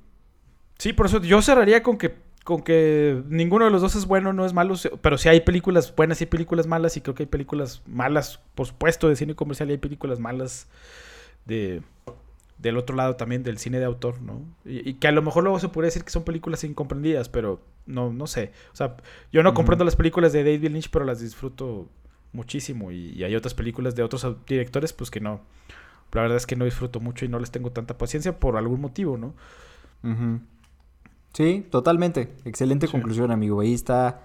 [0.79, 4.33] Sí, por eso yo cerraría con que, con que ninguno de los dos es bueno,
[4.33, 7.27] no es malo, pero sí hay películas buenas y películas malas, y creo que hay
[7.27, 10.67] películas malas, por supuesto, de cine comercial, y hay películas malas
[11.45, 11.83] de,
[12.57, 14.41] del otro lado también, del cine de autor, ¿no?
[14.65, 18.13] Y, que a lo mejor luego se podría decir que son películas incomprendidas, pero no,
[18.13, 18.53] no sé.
[18.71, 18.95] O sea,
[19.31, 21.87] yo no comprendo las películas de David Lynch, pero las disfruto
[22.31, 25.41] muchísimo, y, y hay otras películas de otros directores, pues que no
[26.11, 28.81] la verdad es que no disfruto mucho y no les tengo tanta paciencia por algún
[28.81, 29.33] motivo, ¿no?
[31.33, 32.33] Sí, totalmente.
[32.45, 33.61] Excelente conclusión, amigo.
[33.61, 34.21] Ahí está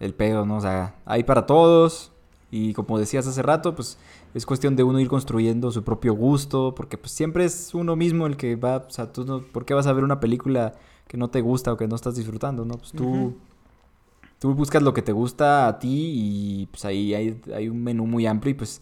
[0.00, 0.56] el pedo, ¿no?
[0.56, 2.12] O sea, hay para todos.
[2.50, 3.98] Y como decías hace rato, pues
[4.32, 8.26] es cuestión de uno ir construyendo su propio gusto, porque pues siempre es uno mismo
[8.26, 10.72] el que va, o sea, tú no, ¿por qué vas a ver una película
[11.06, 12.78] que no te gusta o que no estás disfrutando, no?
[12.78, 13.36] Pues tú,
[14.38, 18.06] tú buscas lo que te gusta a ti y pues ahí hay, hay un menú
[18.06, 18.80] muy amplio y pues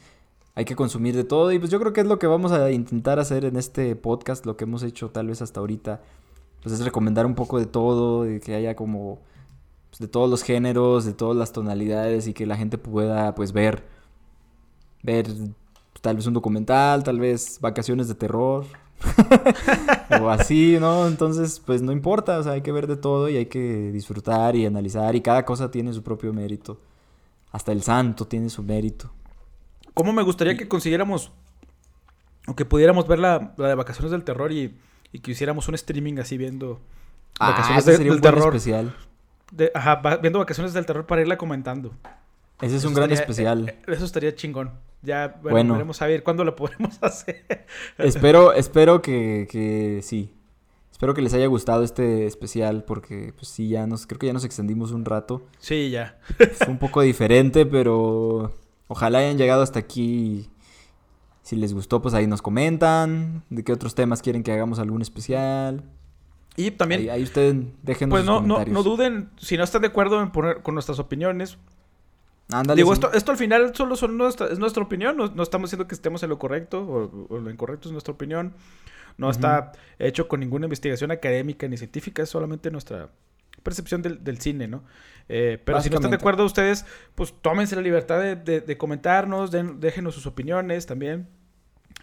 [0.56, 2.70] hay que consumir de todo y pues yo creo que es lo que vamos a
[2.70, 6.00] intentar hacer en este podcast, lo que hemos hecho tal vez hasta ahorita,
[6.62, 9.20] pues es recomendar un poco de todo, de que haya como
[9.90, 13.52] pues, de todos los géneros, de todas las tonalidades y que la gente pueda pues
[13.52, 13.84] ver,
[15.02, 15.28] ver
[16.00, 18.64] tal vez un documental, tal vez vacaciones de terror.
[20.22, 21.06] o así, ¿no?
[21.06, 24.56] Entonces, pues no importa, o sea, hay que ver de todo y hay que disfrutar
[24.56, 26.80] y analizar y cada cosa tiene su propio mérito.
[27.52, 29.10] Hasta el santo tiene su mérito.
[29.96, 31.32] ¿Cómo me gustaría que consiguiéramos
[32.46, 34.76] o que pudiéramos ver la, de Vacaciones del Terror y,
[35.22, 36.82] que hiciéramos un streaming así viendo
[37.40, 38.54] ah, Vacaciones sería del un Terror.
[38.54, 38.94] especial.
[39.72, 41.94] ajá, viendo Vacaciones del Terror para irla comentando.
[42.60, 43.70] Ese es un gran especial.
[43.70, 44.72] Eh, eso estaría chingón.
[45.00, 47.46] Ya, bueno, veremos a ver cuándo lo podremos hacer.
[47.96, 50.30] espero, espero que, que sí.
[50.92, 54.34] Espero que les haya gustado este especial porque pues sí, ya nos, creo que ya
[54.34, 55.46] nos extendimos un rato.
[55.58, 56.18] Sí, ya.
[56.52, 58.52] Fue un poco diferente, pero
[58.88, 60.50] ojalá hayan llegado hasta aquí.
[61.42, 63.44] Si les gustó, pues ahí nos comentan.
[63.50, 65.84] ¿De qué otros temas quieren que hagamos algún especial?
[66.56, 67.08] Y también...
[67.10, 70.62] Ahí, ustedes dejen pues no, no, no duden, si no están de acuerdo en poner
[70.62, 71.58] con nuestras opiniones,
[72.52, 75.88] Ándale, Digo, esto, esto al final solo son nuestra, es nuestra opinión, no, estamos diciendo
[75.88, 76.80] que estemos en lo correcto
[77.28, 78.54] o, lo incorrecto es nuestra opinión.
[79.18, 83.08] No está hecho con ninguna investigación académica ni científica, es solamente nuestra
[83.62, 84.84] percepción del, cine, ¿no?
[85.28, 86.84] Eh, pero si no están de acuerdo ustedes,
[87.14, 91.28] pues tómense la libertad de, comentarnos, déjenos sus opiniones también.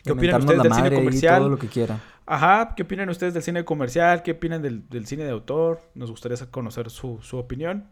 [0.03, 1.39] ¿Qué opinan ustedes del cine comercial?
[1.39, 2.01] Todo lo que quieran.
[2.25, 4.23] Ajá, ¿qué opinan ustedes del cine comercial?
[4.23, 5.81] ¿Qué opinan del, cine de autor?
[5.95, 7.87] Nos gustaría conocer su, su opinión.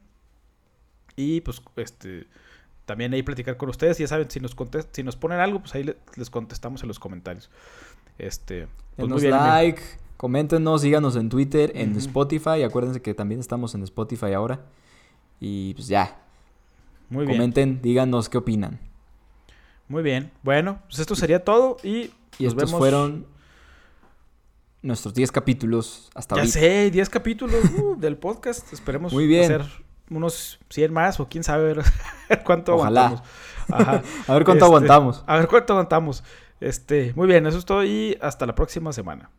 [1.16, 2.28] Y pues, este,
[2.86, 3.98] también ahí platicar con ustedes.
[3.98, 4.56] Ya saben, si nos,
[4.92, 7.50] si nos ponen algo, pues ahí les contestamos en los comentarios.
[8.18, 9.82] Este, pues muy bien, like,
[10.18, 12.64] coméntenos, síganos en Twitter, en Spotify.
[12.64, 14.62] Acuérdense que también estamos en Spotify ahora.
[15.42, 16.18] Y pues ya.
[17.10, 17.38] Muy bien.
[17.38, 18.80] Comenten, díganos qué opinan.
[19.90, 20.32] Muy bien.
[20.44, 23.26] Bueno, pues esto sería todo y, y estos fueron
[24.82, 28.72] nuestros 10 capítulos hasta ya sé, 10 capítulos uh, del podcast.
[28.72, 29.44] Esperemos Muy bien.
[29.44, 29.66] hacer
[30.10, 31.76] unos 100 más o quién sabe
[32.46, 33.22] cuánto aguantamos.
[33.70, 34.02] a
[34.34, 35.24] ver cuánto este, aguantamos.
[35.28, 36.24] A ver cuánto aguantamos.
[36.60, 39.32] Este, muy bien, eso es todo y hasta la próxima semana.